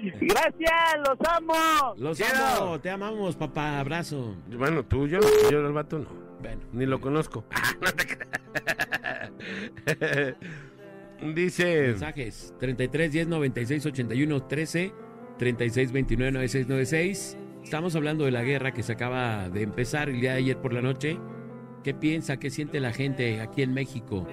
Gracias, 0.00 0.72
los 1.06 1.18
amo. 1.28 1.54
Los 1.96 2.18
Quiero. 2.18 2.44
amo, 2.46 2.80
te 2.80 2.90
amamos, 2.90 3.36
papá. 3.36 3.80
Abrazo. 3.80 4.36
Bueno, 4.48 4.84
tú, 4.84 5.06
yo, 5.08 5.18
yo 5.50 5.66
el 5.66 5.72
vato 5.72 5.98
no. 5.98 6.06
Bueno. 6.40 6.60
Ni 6.72 6.86
lo 6.86 7.00
conozco. 7.00 7.44
No 7.80 7.90
creas. 7.92 8.28
Dice, 11.34 11.88
Mensajes 11.88 12.54
33 12.60 13.10
10 13.12 13.26
96 13.28 13.86
81 13.86 14.42
13 14.46 14.92
36 15.38 15.92
29 15.92 16.32
96 16.32 16.68
96. 16.68 17.36
Estamos 17.62 17.94
hablando 17.96 18.24
de 18.24 18.30
la 18.30 18.42
guerra 18.42 18.72
que 18.72 18.82
se 18.82 18.92
acaba 18.92 19.48
de 19.48 19.62
empezar 19.62 20.08
el 20.08 20.20
día 20.20 20.32
de 20.32 20.38
ayer 20.38 20.58
por 20.58 20.72
la 20.72 20.82
noche. 20.82 21.18
¿Qué 21.84 21.94
piensa, 21.94 22.38
qué 22.38 22.50
siente 22.50 22.80
la 22.80 22.92
gente 22.92 23.40
aquí 23.40 23.62
en 23.62 23.72
México? 23.72 24.26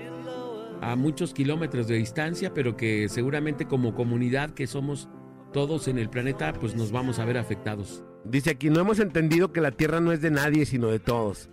A 0.81 0.95
muchos 0.95 1.33
kilómetros 1.33 1.87
de 1.87 1.95
distancia, 1.95 2.53
pero 2.53 2.75
que 2.75 3.07
seguramente 3.07 3.65
como 3.65 3.93
comunidad 3.93 4.51
que 4.51 4.67
somos 4.67 5.09
todos 5.53 5.87
en 5.87 5.97
el 5.97 6.09
planeta, 6.09 6.53
pues 6.53 6.75
nos 6.75 6.91
vamos 6.91 7.19
a 7.19 7.25
ver 7.25 7.37
afectados. 7.37 8.03
dice 8.25 8.51
aquí, 8.51 8.69
no 8.69 8.81
hemos 8.81 8.99
entendido 8.99 9.53
que 9.53 9.61
la 9.61 9.71
tierra 9.71 10.01
no 10.01 10.11
es 10.11 10.21
de 10.21 10.31
nadie, 10.31 10.65
sino 10.65 10.87
de 10.87 10.99
todos. 10.99 11.49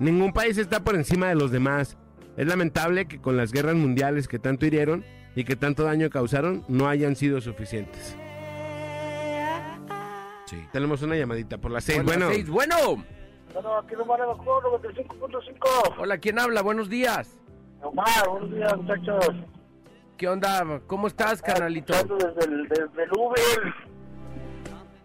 Ningún 0.00 0.32
país 0.32 0.56
está 0.58 0.84
por 0.84 0.94
encima 0.94 1.28
de 1.28 1.34
los 1.34 1.50
demás. 1.50 1.98
Es 2.36 2.46
lamentable 2.46 3.06
que 3.06 3.20
con 3.20 3.36
las 3.36 3.52
guerras 3.52 3.74
mundiales 3.74 4.26
que 4.26 4.38
tanto 4.38 4.64
hirieron 4.64 5.04
y 5.36 5.44
que 5.44 5.56
tanto 5.56 5.84
daño 5.84 6.08
causaron, 6.08 6.64
no 6.68 6.88
hayan 6.88 7.14
sido 7.14 7.40
suficientes. 7.40 8.16
Sí. 10.52 10.68
Tenemos 10.70 11.00
una 11.00 11.16
llamadita 11.16 11.56
por 11.56 11.70
las 11.70 11.82
seis. 11.84 11.96
Las 11.98 12.06
bueno, 12.06 12.28
seis. 12.30 12.46
Bueno, 12.50 12.76
Bueno, 13.54 13.78
aquí 13.78 13.94
nomás 13.96 14.20
de 14.20 14.26
Bajón, 14.26 14.64
95.5. 14.82 15.94
hola, 15.98 16.18
¿quién 16.18 16.38
habla? 16.38 16.60
Buenos 16.60 16.90
días. 16.90 17.38
Omar, 17.80 18.28
buenos 18.28 18.54
días, 18.54 18.76
muchachos. 18.76 19.34
¿Qué 20.18 20.28
onda? 20.28 20.82
¿Cómo 20.86 21.06
estás, 21.06 21.40
carnalito? 21.40 21.94
Escuchando 21.94 22.26
Desde 22.34 22.52
el, 22.52 22.68
desde 22.68 23.02
el 23.04 23.10
Uber. 23.18 23.74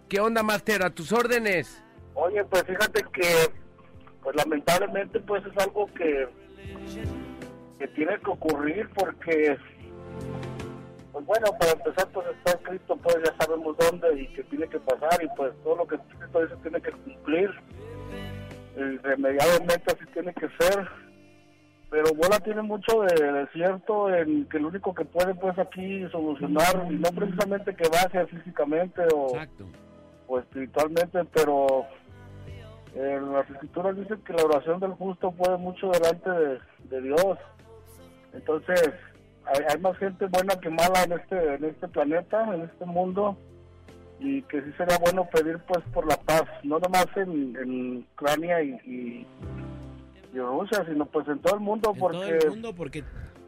¿Qué 0.10 0.20
onda, 0.20 0.44
Master? 0.44 0.84
A 0.84 0.90
tus 0.90 1.14
órdenes. 1.14 1.82
Oye, 2.14 2.44
pues 2.44 2.64
fíjate 2.64 3.06
que, 3.14 3.50
pues 4.22 4.36
lamentablemente, 4.36 5.22
pues 5.22 5.46
es 5.46 5.58
algo 5.64 5.88
que, 5.94 6.28
que 7.80 7.88
tiene 7.90 8.20
que 8.20 8.30
ocurrir 8.32 8.90
porque, 8.94 9.58
pues 11.18 11.26
bueno, 11.26 11.58
para 11.58 11.72
empezar, 11.72 12.08
pues 12.10 12.28
está 12.28 12.52
escrito, 12.52 12.96
pues 12.98 13.16
ya 13.26 13.34
sabemos 13.44 13.76
dónde 13.78 14.22
y 14.22 14.28
que 14.34 14.44
tiene 14.44 14.68
que 14.68 14.80
pasar 14.80 15.20
y 15.24 15.28
pues 15.36 15.52
todo 15.64 15.78
lo 15.78 15.88
que 15.88 15.96
escrito 15.96 16.42
dice 16.44 16.56
tiene 16.62 16.80
que 16.80 16.92
cumplir. 16.92 17.50
Irremediablemente 18.76 19.84
así 19.88 20.06
tiene 20.14 20.32
que 20.36 20.48
ser. 20.60 20.88
pero 21.90 22.14
Bola 22.14 22.40
tiene 22.40 22.62
mucho 22.62 23.02
de, 23.02 23.32
de 23.32 23.48
cierto 23.48 24.14
en 24.14 24.48
que 24.50 24.60
lo 24.60 24.68
único 24.68 24.94
que 24.94 25.06
puede 25.06 25.34
pues 25.34 25.58
aquí 25.58 26.08
solucionar, 26.12 26.86
y 26.88 26.96
no 26.96 27.10
precisamente 27.10 27.76
que 27.76 27.90
baje 27.90 28.28
físicamente 28.28 29.02
o, 29.12 29.32
o 30.28 30.40
espiritualmente, 30.40 31.24
pero 31.34 31.86
en 32.94 33.34
las 33.34 33.50
escrituras 33.50 33.96
dicen 33.96 34.22
que 34.24 34.34
la 34.34 34.44
oración 34.44 34.80
del 34.80 34.92
justo 34.92 35.32
puede 35.32 35.58
mucho 35.58 35.90
delante 35.90 36.30
de, 36.30 36.60
de 36.90 37.02
Dios. 37.02 37.40
Entonces, 38.34 38.94
hay, 39.54 39.64
hay 39.70 39.82
más 39.82 39.98
gente 39.98 40.26
buena 40.28 40.60
que 40.60 40.70
mala 40.70 41.04
en 41.04 41.14
este 41.14 41.56
en 41.56 41.66
este 41.66 41.88
planeta, 41.88 42.54
en 42.54 42.62
este 42.64 42.86
mundo, 42.86 43.38
y 44.20 44.42
que 44.44 44.62
sí 44.62 44.72
sería 44.78 44.98
bueno 44.98 45.28
pedir 45.32 45.60
pues 45.68 45.84
por 45.94 46.08
la 46.08 46.18
paz, 46.18 46.44
no 46.64 46.80
nomás 46.80 47.08
en, 47.16 47.56
en 47.56 48.08
Ucrania 48.14 48.62
y, 48.62 48.72
y, 48.86 49.28
y 50.34 50.40
Rusia, 50.40 50.86
sino 50.88 51.06
pues 51.06 51.28
en 51.28 51.40
todo 51.40 51.56
el 51.56 51.62
mundo, 51.62 51.92
En 51.94 52.00
porque 52.00 52.18
todo 52.18 52.48
el 52.48 52.50
mundo, 52.50 52.76
porque 52.76 53.04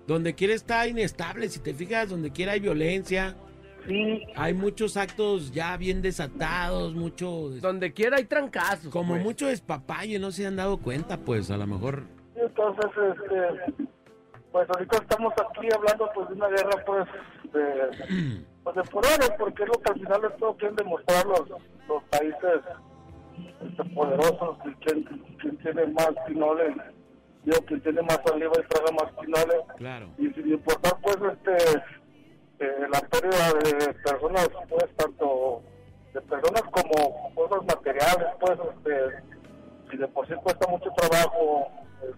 donde 0.09 0.33
quiera 0.33 0.53
está 0.53 0.88
inestable. 0.88 1.47
Si 1.49 1.59
te 1.59 1.73
fijas, 1.73 2.09
donde 2.09 2.31
quiera 2.31 2.53
hay 2.53 2.59
violencia. 2.59 3.35
sí, 3.88 4.23
Hay 4.35 4.53
muchos 4.55 4.97
actos 4.97 5.51
ya 5.51 5.77
bien 5.77 6.01
desatados, 6.01 6.95
mucho. 6.95 7.49
Donde 7.62 7.93
quiera 7.93 8.17
hay 8.17 8.25
trancazos. 8.25 8.91
Como 8.91 9.13
pues. 9.13 9.23
mucho 9.23 9.47
despapalle, 9.47 10.17
no 10.17 10.31
se 10.31 10.47
han 10.47 10.55
dado 10.55 10.77
cuenta, 10.79 11.17
pues 11.17 11.51
a 11.51 11.57
lo 11.57 11.67
mejor. 11.67 12.03
entonces 12.35 12.91
este 12.97 13.85
pues 14.51 14.67
ahorita 14.69 14.97
estamos 14.97 15.33
aquí 15.33 15.67
hablando 15.73 16.09
pues 16.13 16.27
de 16.29 16.33
una 16.35 16.47
guerra 16.47 16.83
pues 16.85 17.05
de 17.53 18.45
pues 18.63 18.75
de 18.75 18.83
poderes 18.83 19.31
porque 19.38 19.63
es 19.63 19.69
lo 19.69 19.75
que 19.81 19.91
al 19.91 19.99
final 19.99 20.21
de 20.21 20.29
todo 20.31 20.57
quieren 20.57 20.75
demostrar 20.75 21.25
los, 21.25 21.49
los 21.88 22.03
países 22.09 22.62
este, 23.62 23.83
poderosos 23.93 24.57
y 24.65 24.73
quién, 24.85 25.03
quién 25.39 25.57
tiene 25.57 25.85
más 25.88 26.09
pinoles 26.27 26.75
digo 27.43 27.57
quien 27.67 27.81
tiene 27.81 28.01
más 28.01 28.19
saliva 28.25 28.53
y 28.57 28.67
traga 28.67 28.91
más 29.03 29.13
pinoles 29.21 29.62
Claro. 29.77 30.09
y 30.17 30.29
sin 30.33 30.49
importar 30.51 30.93
pues 31.01 31.17
este 31.33 31.79
eh, 32.59 32.88
la 32.91 32.99
pérdida 33.01 33.53
de 33.63 33.93
personas 34.03 34.49
pues 34.67 34.85
tanto 34.97 35.62
de 36.13 36.21
personas 36.21 36.63
como 36.71 37.33
cosas 37.35 37.65
materiales 37.65 38.27
pues 38.39 38.59
este 38.75 39.23
si 39.91 39.97
de 39.97 40.07
por 40.09 40.27
sí 40.27 40.33
cuesta 40.43 40.67
mucho 40.69 40.89
trabajo 40.97 41.67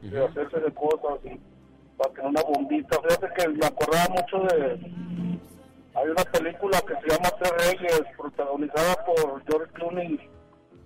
este, 0.02 0.24
hacerse 0.24 0.60
de 0.60 0.74
cosas 0.74 1.20
y 1.26 1.39
para 2.02 2.14
tener 2.14 2.30
una 2.30 2.42
bombita 2.42 3.00
fíjate 3.02 3.28
que 3.36 3.48
me 3.50 3.66
acordaba 3.66 4.08
mucho 4.10 4.40
de 4.40 4.80
hay 5.94 6.08
una 6.08 6.24
película 6.24 6.82
que 6.82 6.96
se 6.96 7.08
llama 7.10 7.30
Tres 7.40 7.80
Reyes 7.80 8.04
protagonizada 8.18 9.06
por 9.06 9.44
George 9.46 9.72
Clooney 9.74 10.30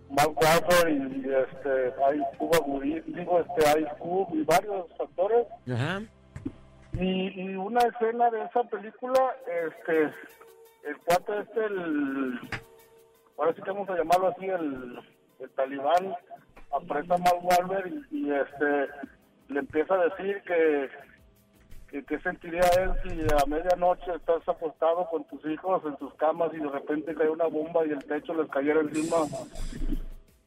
Mark 0.10 0.34
Wahlberg 0.36 0.90
y 0.92 1.34
este 1.34 1.94
hay 2.06 2.22
Cuba 2.38 2.60
Gooding, 2.66 3.04
digo 3.08 3.40
este 3.40 3.68
hay 3.68 3.86
Cube 4.00 4.28
y 4.34 4.44
varios 4.44 4.86
actores 5.00 5.48
Ajá. 5.72 6.02
y, 6.94 7.42
y 7.42 7.56
una 7.56 7.82
escena 7.82 8.30
de 8.30 8.44
esa 8.44 8.64
película, 8.64 9.36
este, 9.68 10.04
el 10.84 10.98
cuate 11.06 11.40
este, 11.42 11.66
el, 11.66 12.40
ahora 13.38 13.54
sí 13.56 13.62
que 13.62 13.72
vamos 13.72 13.90
a 13.90 13.96
llamarlo 13.98 14.28
así, 14.28 14.46
el, 14.46 15.00
el 15.40 15.50
talibán, 15.52 16.16
aprieta 16.72 17.16
a 17.16 17.18
Mark 17.18 17.40
Wahlberg 17.42 17.88
y, 18.12 18.28
y, 18.28 18.32
este, 18.32 18.88
le 19.50 19.60
empieza 19.60 19.94
a 19.96 20.06
decir 20.06 20.42
que, 20.44 20.90
que 21.90 22.04
qué 22.06 22.20
sentiría 22.20 22.62
él 22.80 22.92
si 23.04 23.22
a 23.22 23.46
medianoche 23.48 24.12
estás 24.16 24.48
acostado 24.48 25.08
con 25.10 25.24
tus 25.26 25.46
hijos 25.46 25.84
en 25.86 25.96
tus 25.98 26.14
camas 26.16 26.52
y 26.54 26.58
de 26.58 26.70
repente 26.70 27.14
cae 27.16 27.30
una 27.30 27.46
bomba 27.48 27.86
y 27.86 27.92
el 27.92 28.04
techo 28.06 28.34
les 28.34 28.50
cayera 28.50 28.82
encima. 28.82 29.18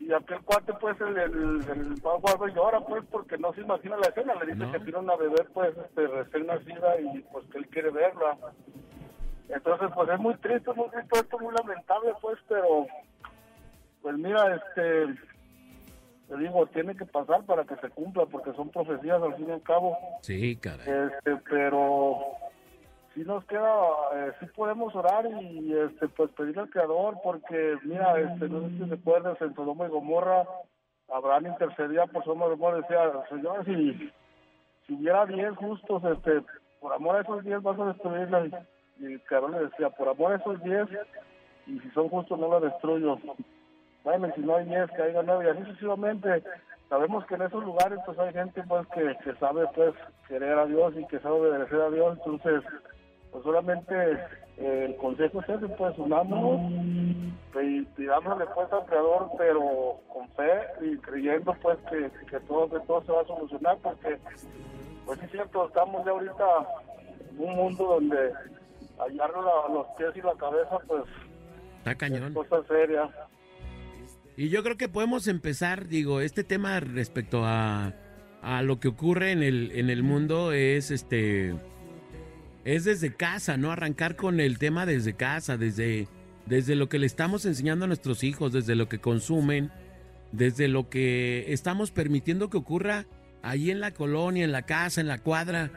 Y 0.00 0.12
aquel 0.12 0.40
cuate, 0.42 0.72
pues, 0.80 0.98
el, 1.02 1.18
el, 1.18 1.34
el 1.68 1.94
Wahlberg 2.02 2.54
llora, 2.54 2.80
pues, 2.80 3.04
porque 3.10 3.36
no 3.36 3.52
se 3.52 3.60
imagina 3.60 3.96
la 3.98 4.06
escena. 4.08 4.34
Le 4.36 4.46
dice 4.54 4.64
No. 4.64 4.72
que 4.72 4.80
tiene 4.80 4.98
una 5.00 5.16
bebé, 5.16 5.44
pues, 5.52 5.76
este, 5.76 6.06
recién 6.06 6.46
nacida 6.46 6.98
y, 7.00 7.20
pues, 7.30 7.44
que 7.50 7.58
él 7.58 7.66
quiere 7.68 7.90
verla. 7.90 8.38
Entonces, 9.50 9.90
pues, 9.94 10.08
es 10.08 10.18
muy 10.18 10.34
triste, 10.36 10.72
muy 10.72 10.88
triste, 10.88 11.18
esto 11.18 11.38
muy 11.38 11.54
lamentable, 11.54 12.12
pues, 12.22 12.38
pero, 12.48 12.86
pues, 14.00 14.16
mira, 14.16 14.54
este, 14.56 15.14
te 16.28 16.36
digo, 16.36 16.66
tiene 16.66 16.94
que 16.94 17.06
pasar 17.06 17.44
para 17.44 17.64
que 17.64 17.76
se 17.76 17.88
cumpla, 17.90 18.26
porque 18.26 18.52
son 18.52 18.68
profecías 18.68 19.22
al 19.22 19.34
fin 19.36 19.48
y 19.48 19.52
al 19.52 19.62
cabo. 19.62 19.96
Sí, 20.20 20.56
caray. 20.56 20.86
Este, 20.86 21.36
pero 21.48 22.18
sí 23.14 23.22
nos 23.24 23.44
queda, 23.46 23.72
eh, 24.14 24.32
sí 24.38 24.46
podemos 24.54 24.94
orar 24.94 25.26
y 25.40 25.72
este, 25.72 26.08
pues 26.08 26.30
pedir 26.32 26.58
al 26.58 26.68
Creador, 26.68 27.16
porque 27.22 27.76
mira, 27.84 28.20
este, 28.20 28.48
no 28.48 28.60
sé 28.60 28.76
si 28.76 28.84
recuerdas 28.84 29.40
en 29.40 29.54
Sodoma 29.54 29.86
y 29.86 29.90
Gomorra, 29.90 30.44
Abraham 31.08 31.46
intercedía 31.46 32.06
por 32.06 32.22
Sodoma 32.24 32.46
y 32.46 32.50
Gomorra, 32.50 32.76
decía, 32.76 33.10
Señor, 33.30 33.64
si, 33.64 34.12
si 34.86 34.94
hubiera 34.94 35.24
diez 35.24 35.56
justos, 35.56 36.04
este, 36.04 36.42
por 36.80 36.92
amor 36.92 37.16
a 37.16 37.20
esos 37.22 37.42
diez 37.42 37.62
vas 37.62 37.78
a 37.80 37.86
destruirla. 37.86 38.66
Y 39.00 39.06
el 39.06 39.22
Creador 39.22 39.50
le 39.52 39.60
decía, 39.60 39.88
por 39.90 40.08
amor 40.08 40.32
a 40.32 40.36
esos 40.36 40.62
diez, 40.62 40.86
y 41.66 41.78
si 41.80 41.90
son 41.90 42.08
justos 42.10 42.38
no 42.38 42.50
la 42.50 42.60
destruyo. 42.60 43.18
Bueno, 44.08 44.32
si 44.34 44.40
no 44.40 44.56
hay 44.56 44.64
diez, 44.64 44.90
que 44.92 45.02
haya 45.02 45.22
nueve, 45.22 45.44
y 45.44 45.48
así 45.50 45.64
sucesivamente. 45.64 46.42
Sabemos 46.88 47.26
que 47.26 47.34
en 47.34 47.42
esos 47.42 47.62
lugares 47.62 47.98
pues 48.06 48.18
hay 48.18 48.32
gente 48.32 48.62
pues 48.66 48.86
que, 48.88 49.14
que 49.22 49.34
sabe 49.38 49.66
pues 49.74 49.92
querer 50.26 50.58
a 50.58 50.64
Dios 50.64 50.94
y 50.96 51.04
que 51.08 51.18
sabe 51.20 51.34
obedecer 51.40 51.78
a 51.78 51.90
Dios, 51.90 52.16
entonces 52.16 52.62
pues 53.30 53.44
solamente 53.44 53.94
eh, 54.56 54.86
el 54.88 54.96
consejo 54.96 55.40
es 55.42 55.48
ese, 55.50 55.68
pues 55.68 55.98
unámonos 55.98 56.72
y 57.62 57.82
pidámosle 57.96 58.46
pues 58.54 58.72
al 58.72 58.86
Creador, 58.86 59.28
pero 59.36 59.60
con 60.10 60.26
fe 60.30 60.62
y 60.80 60.96
creyendo 60.96 61.52
pues 61.60 61.76
que, 61.90 62.10
que 62.30 62.40
todo, 62.40 62.70
que 62.70 62.80
todo 62.86 63.02
se 63.02 63.12
va 63.12 63.20
a 63.20 63.26
solucionar, 63.26 63.76
porque 63.82 64.16
pues 65.04 65.22
es 65.22 65.30
cierto, 65.30 65.66
estamos 65.66 66.02
ya 66.06 66.12
ahorita 66.12 66.44
en 67.32 67.40
un 67.46 67.54
mundo 67.56 67.84
donde 67.84 68.32
hallarnos 68.98 69.44
la- 69.44 69.74
los 69.74 69.86
pies 69.98 70.16
y 70.16 70.22
la 70.22 70.32
cabeza 70.36 70.78
pues 70.86 71.02
Está 71.80 71.94
cañón. 71.94 72.28
es 72.28 72.48
cosa 72.48 72.66
seria. 72.66 73.10
Y 74.38 74.50
yo 74.50 74.62
creo 74.62 74.76
que 74.76 74.88
podemos 74.88 75.26
empezar, 75.26 75.88
digo, 75.88 76.20
este 76.20 76.44
tema 76.44 76.78
respecto 76.78 77.44
a, 77.44 77.92
a 78.40 78.62
lo 78.62 78.78
que 78.78 78.86
ocurre 78.86 79.32
en 79.32 79.42
el, 79.42 79.72
en 79.74 79.90
el 79.90 80.04
mundo 80.04 80.52
es 80.52 80.92
este 80.92 81.56
es 82.64 82.84
desde 82.84 83.12
casa, 83.16 83.56
¿no? 83.56 83.72
Arrancar 83.72 84.14
con 84.14 84.38
el 84.38 84.58
tema 84.58 84.86
desde 84.86 85.14
casa, 85.14 85.56
desde, 85.56 86.06
desde 86.46 86.76
lo 86.76 86.88
que 86.88 87.00
le 87.00 87.06
estamos 87.06 87.46
enseñando 87.46 87.86
a 87.86 87.88
nuestros 87.88 88.22
hijos, 88.22 88.52
desde 88.52 88.76
lo 88.76 88.88
que 88.88 89.00
consumen, 89.00 89.72
desde 90.30 90.68
lo 90.68 90.88
que 90.88 91.52
estamos 91.52 91.90
permitiendo 91.90 92.48
que 92.48 92.58
ocurra 92.58 93.06
ahí 93.42 93.72
en 93.72 93.80
la 93.80 93.90
colonia, 93.90 94.44
en 94.44 94.52
la 94.52 94.62
casa, 94.62 95.00
en 95.00 95.08
la 95.08 95.18
cuadra, 95.18 95.72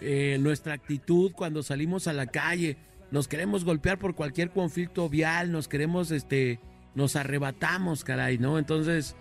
eh, 0.00 0.38
nuestra 0.38 0.74
actitud 0.74 1.32
cuando 1.32 1.64
salimos 1.64 2.06
a 2.06 2.12
la 2.12 2.26
calle, 2.26 2.76
nos 3.10 3.26
queremos 3.26 3.64
golpear 3.64 3.98
por 3.98 4.14
cualquier 4.14 4.50
conflicto 4.50 5.08
vial, 5.08 5.50
nos 5.50 5.66
queremos, 5.66 6.12
este, 6.12 6.60
nos 6.94 7.16
arrebatamos, 7.16 8.04
caray, 8.04 8.38
¿no? 8.38 8.58
Entonces, 8.58 9.16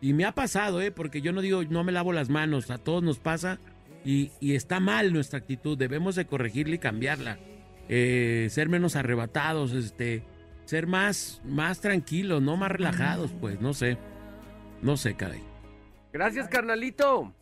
y 0.00 0.12
me 0.12 0.24
ha 0.24 0.32
pasado, 0.32 0.80
¿eh? 0.80 0.90
Porque 0.90 1.20
yo 1.20 1.32
no 1.32 1.40
digo, 1.40 1.62
no 1.64 1.84
me 1.84 1.92
lavo 1.92 2.12
las 2.12 2.28
manos, 2.28 2.70
a 2.70 2.78
todos 2.78 3.02
nos 3.02 3.18
pasa 3.18 3.58
y, 4.04 4.30
y 4.40 4.54
está 4.54 4.78
mal 4.80 5.12
nuestra 5.12 5.38
actitud, 5.38 5.76
debemos 5.76 6.14
de 6.14 6.26
corregirla 6.26 6.74
y 6.76 6.78
cambiarla, 6.78 7.38
Eh, 7.88 8.48
ser 8.50 8.68
menos 8.68 8.96
arrebatados, 8.96 9.72
este, 9.72 10.24
ser 10.64 10.88
más, 10.88 11.40
más 11.44 11.80
tranquilos, 11.80 12.42
no 12.42 12.56
más 12.56 12.70
relajados, 12.70 13.30
pues, 13.40 13.60
no 13.60 13.74
sé, 13.74 13.96
no 14.82 14.96
sé, 14.96 15.14
caray. 15.14 15.42
Gracias, 16.12 16.48
carnalito. 16.48 17.32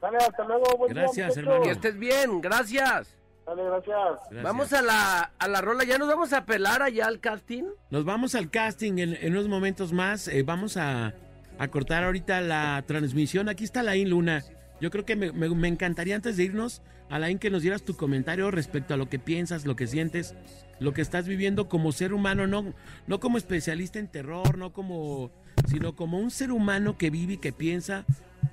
Dale, 0.00 0.18
hasta 0.18 0.44
luego, 0.44 0.76
buen 0.76 0.92
Gracias, 0.92 1.36
hermano. 1.36 1.62
Que 1.62 1.70
estés 1.70 1.98
bien, 1.98 2.40
gracias. 2.40 3.16
Dale, 3.46 3.64
gracias. 3.64 3.96
Gracias. 4.30 4.42
Vamos 4.42 4.72
a 4.72 4.82
la, 4.82 5.32
a 5.38 5.48
la 5.48 5.60
rola, 5.60 5.84
ya 5.84 5.98
nos 5.98 6.08
vamos 6.08 6.32
a 6.32 6.44
pelar 6.44 6.82
allá 6.82 7.06
al 7.06 7.18
casting. 7.20 7.64
Nos 7.90 8.04
vamos 8.04 8.34
al 8.34 8.50
casting 8.50 8.98
en, 8.98 9.14
en 9.20 9.32
unos 9.32 9.48
momentos 9.48 9.92
más. 9.92 10.28
eh, 10.28 10.42
vamos 10.44 10.76
a, 10.76 11.14
a 11.58 11.68
cortar 11.68 12.04
ahorita 12.04 12.40
la 12.42 12.84
transmisión. 12.86 13.48
Aquí 13.48 13.64
está 13.64 13.82
Laín 13.82 14.10
Luna. 14.10 14.42
Yo 14.80 14.90
creo 14.90 15.04
que 15.04 15.16
me, 15.16 15.32
me- 15.32 15.48
me 15.50 15.68
encantaría 15.68 16.14
antes 16.14 16.36
de 16.36 16.44
irnos, 16.44 16.80
Alain, 17.10 17.38
que 17.38 17.50
nos 17.50 17.62
dieras 17.62 17.82
tu 17.82 17.96
comentario 17.96 18.50
respecto 18.52 18.94
a 18.94 18.96
lo 18.96 19.08
que 19.08 19.18
piensas, 19.18 19.66
lo 19.66 19.74
que 19.76 19.86
sientes, 19.88 20.34
lo 20.78 20.92
que 20.94 21.02
estás 21.02 21.26
viviendo 21.26 21.68
como 21.68 21.90
ser 21.92 22.14
humano, 22.14 22.46
no, 22.46 22.72
no 23.08 23.20
como 23.20 23.36
especialista 23.36 23.98
en 23.98 24.06
terror, 24.08 24.56
no 24.56 24.72
como, 24.72 25.32
sino 25.66 25.96
como 25.96 26.18
un 26.20 26.30
ser 26.30 26.52
humano 26.52 26.96
que 26.96 27.10
vive 27.10 27.32
y 27.34 27.38
que 27.38 27.52
piensa 27.52 28.04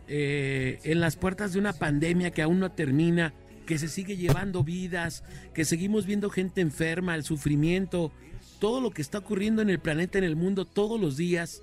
eh, 0.07 0.79
en 0.83 0.99
las 0.99 1.15
puertas 1.15 1.53
de 1.53 1.59
una 1.59 1.71
pandemia 1.73 2.31
que 2.31 2.41
aún 2.41 2.59
no 2.59 2.71
termina, 2.71 3.33
que 3.67 3.77
se 3.77 3.89
sigue 3.89 4.17
llevando 4.17 4.63
vidas, 4.63 5.23
que 5.53 5.65
seguimos 5.65 6.07
viendo 6.07 6.31
gente 6.31 6.61
enferma, 6.61 7.13
el 7.13 7.23
sufrimiento, 7.23 8.11
todo 8.59 8.81
lo 8.81 8.89
que 8.89 9.03
está 9.03 9.19
ocurriendo 9.19 9.61
en 9.61 9.69
el 9.69 9.79
planeta, 9.79 10.17
en 10.17 10.23
el 10.23 10.35
mundo, 10.35 10.65
todos 10.65 10.99
los 10.99 11.17
días. 11.17 11.61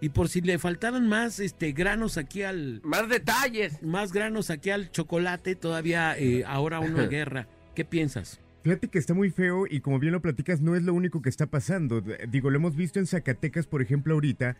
Y 0.00 0.10
por 0.10 0.28
si 0.28 0.42
le 0.42 0.58
faltaran 0.58 1.08
más 1.08 1.40
este, 1.40 1.72
granos 1.72 2.18
aquí 2.18 2.42
al, 2.42 2.82
Más 2.84 3.08
detalles. 3.08 3.82
más 3.82 4.12
granos 4.12 4.50
aquí 4.50 4.68
al 4.68 4.90
chocolate, 4.90 5.54
todavía 5.54 6.18
eh, 6.18 6.44
ahora 6.46 6.80
uno 6.80 6.98
de 6.98 7.08
guerra. 7.08 7.48
¿Qué 7.74 7.86
piensas? 7.86 8.40
Fíjate 8.64 8.88
que 8.88 8.98
está 8.98 9.14
muy 9.14 9.30
feo 9.30 9.66
y 9.68 9.80
como 9.80 9.98
bien 9.98 10.12
lo 10.12 10.20
platicas, 10.20 10.60
no 10.60 10.74
es 10.74 10.82
lo 10.82 10.92
único 10.92 11.22
que 11.22 11.28
está 11.28 11.46
pasando. 11.46 12.02
Digo, 12.28 12.50
lo 12.50 12.56
hemos 12.56 12.76
visto 12.76 12.98
en 12.98 13.06
Zacatecas, 13.06 13.66
por 13.66 13.80
ejemplo, 13.80 14.14
ahorita, 14.14 14.56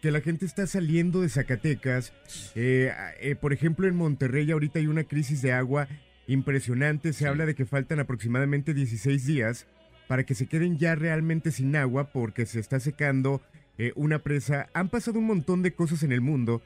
que 0.00 0.10
la 0.10 0.20
gente 0.20 0.46
está 0.46 0.66
saliendo 0.66 1.20
de 1.20 1.28
Zacatecas. 1.28 2.12
Eh, 2.54 2.92
eh, 3.20 3.34
por 3.34 3.52
ejemplo, 3.52 3.88
en 3.88 3.96
Monterrey 3.96 4.50
ahorita 4.50 4.78
hay 4.78 4.86
una 4.86 5.04
crisis 5.04 5.42
de 5.42 5.52
agua 5.52 5.88
impresionante. 6.26 7.12
Se 7.12 7.26
habla 7.26 7.46
de 7.46 7.54
que 7.54 7.66
faltan 7.66 8.00
aproximadamente 8.00 8.74
16 8.74 9.26
días 9.26 9.66
para 10.08 10.24
que 10.24 10.34
se 10.34 10.46
queden 10.46 10.78
ya 10.78 10.94
realmente 10.94 11.50
sin 11.50 11.74
agua 11.76 12.10
porque 12.12 12.46
se 12.46 12.60
está 12.60 12.80
secando 12.80 13.40
eh, 13.78 13.92
una 13.96 14.18
presa. 14.18 14.68
Han 14.74 14.88
pasado 14.88 15.18
un 15.18 15.26
montón 15.26 15.62
de 15.62 15.72
cosas 15.72 16.02
en 16.02 16.12
el 16.12 16.20
mundo. 16.20 16.62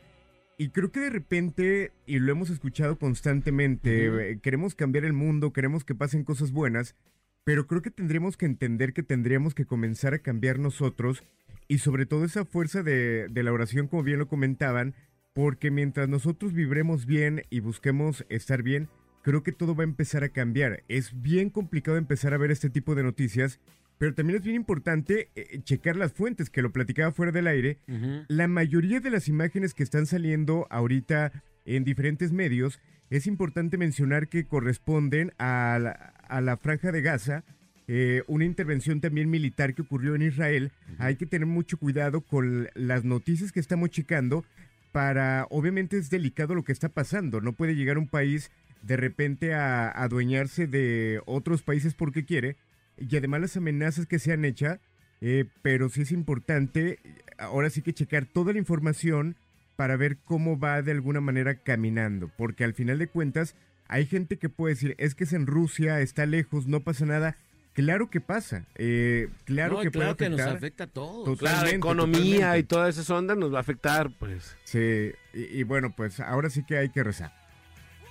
Y 0.59 0.70
creo 0.70 0.90
que 0.90 1.00
de 1.00 1.11
repente, 1.11 1.92
y 2.07 2.18
lo 2.18 2.32
hemos 2.32 2.50
escuchado 2.50 2.98
constantemente, 2.98 4.07
eh, 4.32 4.38
queremos 4.40 4.74
cambiar 4.74 5.04
el 5.04 5.12
mundo, 5.12 5.52
queremos 5.52 5.84
que 5.84 5.94
pasen 5.94 6.24
cosas 6.24 6.50
buenas, 6.50 6.96
pero 7.44 7.66
creo 7.66 7.82
que 7.82 7.90
tendremos 7.90 8.38
que 8.38 8.46
entender 8.46 8.94
que 8.94 9.02
tendríamos 9.02 9.54
que 9.54 9.66
comenzar 9.66 10.14
a 10.14 10.18
cambiar 10.18 10.59
nosotros 10.59 11.22
y 11.68 11.78
sobre 11.78 12.07
todo 12.07 12.24
esa 12.24 12.46
fuerza 12.46 12.82
de, 12.82 13.28
de 13.28 13.42
la 13.42 13.52
oración, 13.52 13.86
como 13.86 14.02
bien 14.02 14.18
lo 14.18 14.28
comentaban, 14.28 14.94
porque 15.34 15.70
mientras 15.70 16.09
nosotros 16.09 16.54
vibremos 16.54 17.04
bien 17.04 17.42
y 17.50 17.61
busquemos 17.61 18.24
estar 18.30 18.62
bien, 18.62 18.88
creo 19.27 19.43
que 19.43 19.51
todo 19.51 19.74
va 19.74 19.83
a 19.83 19.91
empezar 19.91 20.22
a 20.22 20.29
cambiar. 20.29 20.85
Es 20.87 21.20
bien 21.20 21.51
complicado 21.51 21.97
empezar 21.97 22.33
a 22.33 22.39
ver 22.39 22.53
este 22.53 22.70
tipo 22.70 22.95
de 22.95 23.03
noticias, 23.03 23.59
pero 23.99 24.14
también 24.14 24.37
es 24.37 24.45
bien 24.45 24.55
importante 24.55 25.31
eh, 25.35 25.62
checar 25.64 25.97
las 25.97 26.12
fuentes, 26.12 26.49
que 26.49 26.62
lo 26.62 26.70
platicaba 26.70 27.11
fuera 27.11 27.33
del 27.33 27.49
aire. 27.49 27.81
La 28.29 28.47
mayoría 28.47 29.01
de 29.01 29.11
las 29.11 29.27
imágenes 29.27 29.74
que 29.74 29.83
están 29.83 30.07
saliendo 30.07 30.68
ahorita 30.70 31.33
en 31.64 31.83
diferentes 31.83 32.31
medios, 32.31 32.79
es 33.11 33.27
importante 33.27 33.77
mencionar 33.79 34.29
que 34.29 34.47
corresponden 34.47 35.33
a 35.39 35.77
la, 35.83 35.91
a 35.91 36.41
la 36.41 36.57
franja 36.57 36.93
de 36.93 37.03
Gaza, 37.03 37.43
eh, 37.89 38.22
una 38.29 38.45
intervención 38.45 39.01
también 39.01 39.29
militar 39.29 39.74
que 39.74 39.83
ocurrió 39.83 40.14
en 40.14 40.22
Israel. 40.22 40.70
Hay 40.99 41.16
que 41.16 41.27
tener 41.27 41.47
mucho 41.47 41.79
cuidado 41.79 42.20
con 42.20 42.68
las 42.74 43.03
noticias 43.03 43.51
que 43.51 43.59
estamos 43.59 43.91
checando 43.91 44.45
para, 44.93 45.49
obviamente 45.51 45.99
es 45.99 46.11
delicado 46.11 46.55
lo 46.55 46.62
que 46.62 46.72
está 46.72 46.89
pasando, 46.89 47.41
no 47.41 47.55
puede 47.55 47.74
llegar 47.74 47.99
un 47.99 48.07
país 48.07 48.53
de 48.83 48.97
repente 48.97 49.55
a 49.55 49.89
adueñarse 49.89 50.66
de 50.66 51.20
otros 51.27 51.62
países 51.62 51.95
porque 51.95 52.24
quiere, 52.24 52.57
y 52.99 53.16
además 53.16 53.41
las 53.41 53.57
amenazas 53.57 54.07
que 54.07 54.18
se 54.18 54.33
han 54.33 54.45
hecho, 54.45 54.79
eh, 55.20 55.47
pero 55.62 55.89
sí 55.89 56.03
es 56.03 56.12
importante, 56.12 56.99
ahora 57.39 57.70
sí 57.70 57.83
que 57.83 57.93
checar 57.93 58.27
toda 58.27 58.53
la 58.53 58.59
información 58.59 59.37
para 59.77 59.97
ver 59.97 60.18
cómo 60.24 60.59
va 60.59 60.81
de 60.83 60.93
alguna 60.93 61.20
manera 61.20 61.57
caminando, 61.57 62.31
porque 62.37 62.64
al 62.64 62.74
final 62.74 62.99
de 62.99 63.09
cuentas 63.09 63.55
hay 63.89 64.07
gente 64.07 64.39
que 64.39 64.49
puede 64.49 64.74
decir, 64.74 64.95
es 64.99 65.14
que 65.14 65.24
es 65.24 65.33
en 65.33 65.47
Rusia, 65.47 66.01
está 66.01 66.27
lejos, 66.27 66.66
no 66.66 66.81
pasa 66.81 67.07
nada. 67.07 67.37
Claro 67.72 68.09
que 68.09 68.22
pasa, 68.22 68.64
eh, 68.77 69.29
claro 69.45 69.74
No, 69.74 69.81
que 69.83 69.91
claro 69.91 70.16
puede 70.16 70.31
que 70.31 70.37
nos 70.37 70.47
afecta 70.47 70.85
a 70.85 70.87
todos. 70.87 71.39
Claro, 71.39 71.68
economía 71.68 72.37
totalmente. 72.37 72.59
y 72.59 72.62
todas 72.62 72.95
esas 72.97 73.11
ondas 73.11 73.37
nos 73.37 73.53
va 73.53 73.59
a 73.59 73.61
afectar, 73.61 74.11
pues. 74.18 74.57
Sí, 74.64 75.12
y, 75.35 75.61
y 75.61 75.62
bueno, 75.62 75.93
pues 75.95 76.18
ahora 76.20 76.49
sí 76.49 76.64
que 76.64 76.79
hay 76.79 76.89
que 76.89 77.05
rezar. 77.05 77.35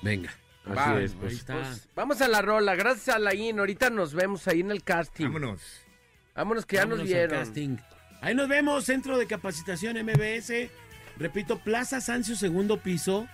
Venga. 0.03 0.29
Así 0.65 0.75
Va, 0.75 1.01
es, 1.01 1.11
Ahí 1.11 1.17
pues. 1.19 1.33
está. 1.33 1.53
Pues, 1.55 1.87
vamos 1.95 2.21
a 2.21 2.27
la 2.27 2.41
rola, 2.41 2.75
gracias 2.75 3.15
a 3.15 3.19
Laín. 3.19 3.59
Ahorita 3.59 3.89
nos 3.89 4.13
vemos 4.13 4.47
ahí 4.47 4.61
en 4.61 4.71
el 4.71 4.83
casting. 4.83 5.25
Vámonos. 5.25 5.61
Vámonos 6.35 6.65
que 6.65 6.75
ya 6.77 6.85
nos 6.85 6.99
al 6.99 7.05
vieron. 7.05 7.37
casting. 7.39 7.77
Ahí 8.21 8.33
nos 8.35 8.47
vemos, 8.49 8.85
Centro 8.85 9.17
de 9.17 9.27
Capacitación 9.27 9.97
MBS. 10.03 10.69
Repito, 11.17 11.59
Plaza 11.59 12.01
Sancio, 12.01 12.35
segundo 12.35 12.77
piso. 12.77 13.27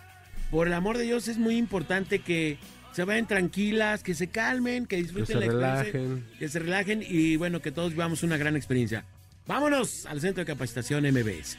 Por 0.52 0.68
el 0.68 0.74
amor 0.74 0.98
de 0.98 1.06
Dios, 1.06 1.28
es 1.30 1.38
muy 1.38 1.56
importante 1.58 2.20
que 2.20 2.58
se 2.92 3.06
vayan 3.06 3.26
tranquilas, 3.26 4.04
que 4.04 4.14
se 4.14 4.28
calmen, 4.28 4.86
que 4.86 4.98
Que 4.98 5.04
disfruten 5.04 5.28
se 5.28 5.34
la 5.36 5.46
experiencia, 5.46 5.92
relajen. 5.94 6.28
que 6.38 6.50
se 6.50 6.60
relajen 6.60 7.04
y 7.08 7.38
bueno, 7.38 7.62
que 7.62 7.72
todos 7.72 7.92
vivamos 7.92 8.22
una 8.24 8.36
gran 8.36 8.58
experiencia. 8.58 9.06
Vámonos 9.48 10.06
al 10.06 10.20
Centro 10.20 10.42
de 10.44 10.52
Capacitación 10.52 11.06
MBS. 11.06 11.58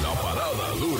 La 0.00 0.12
parada 0.22 0.70
dura 0.78 0.99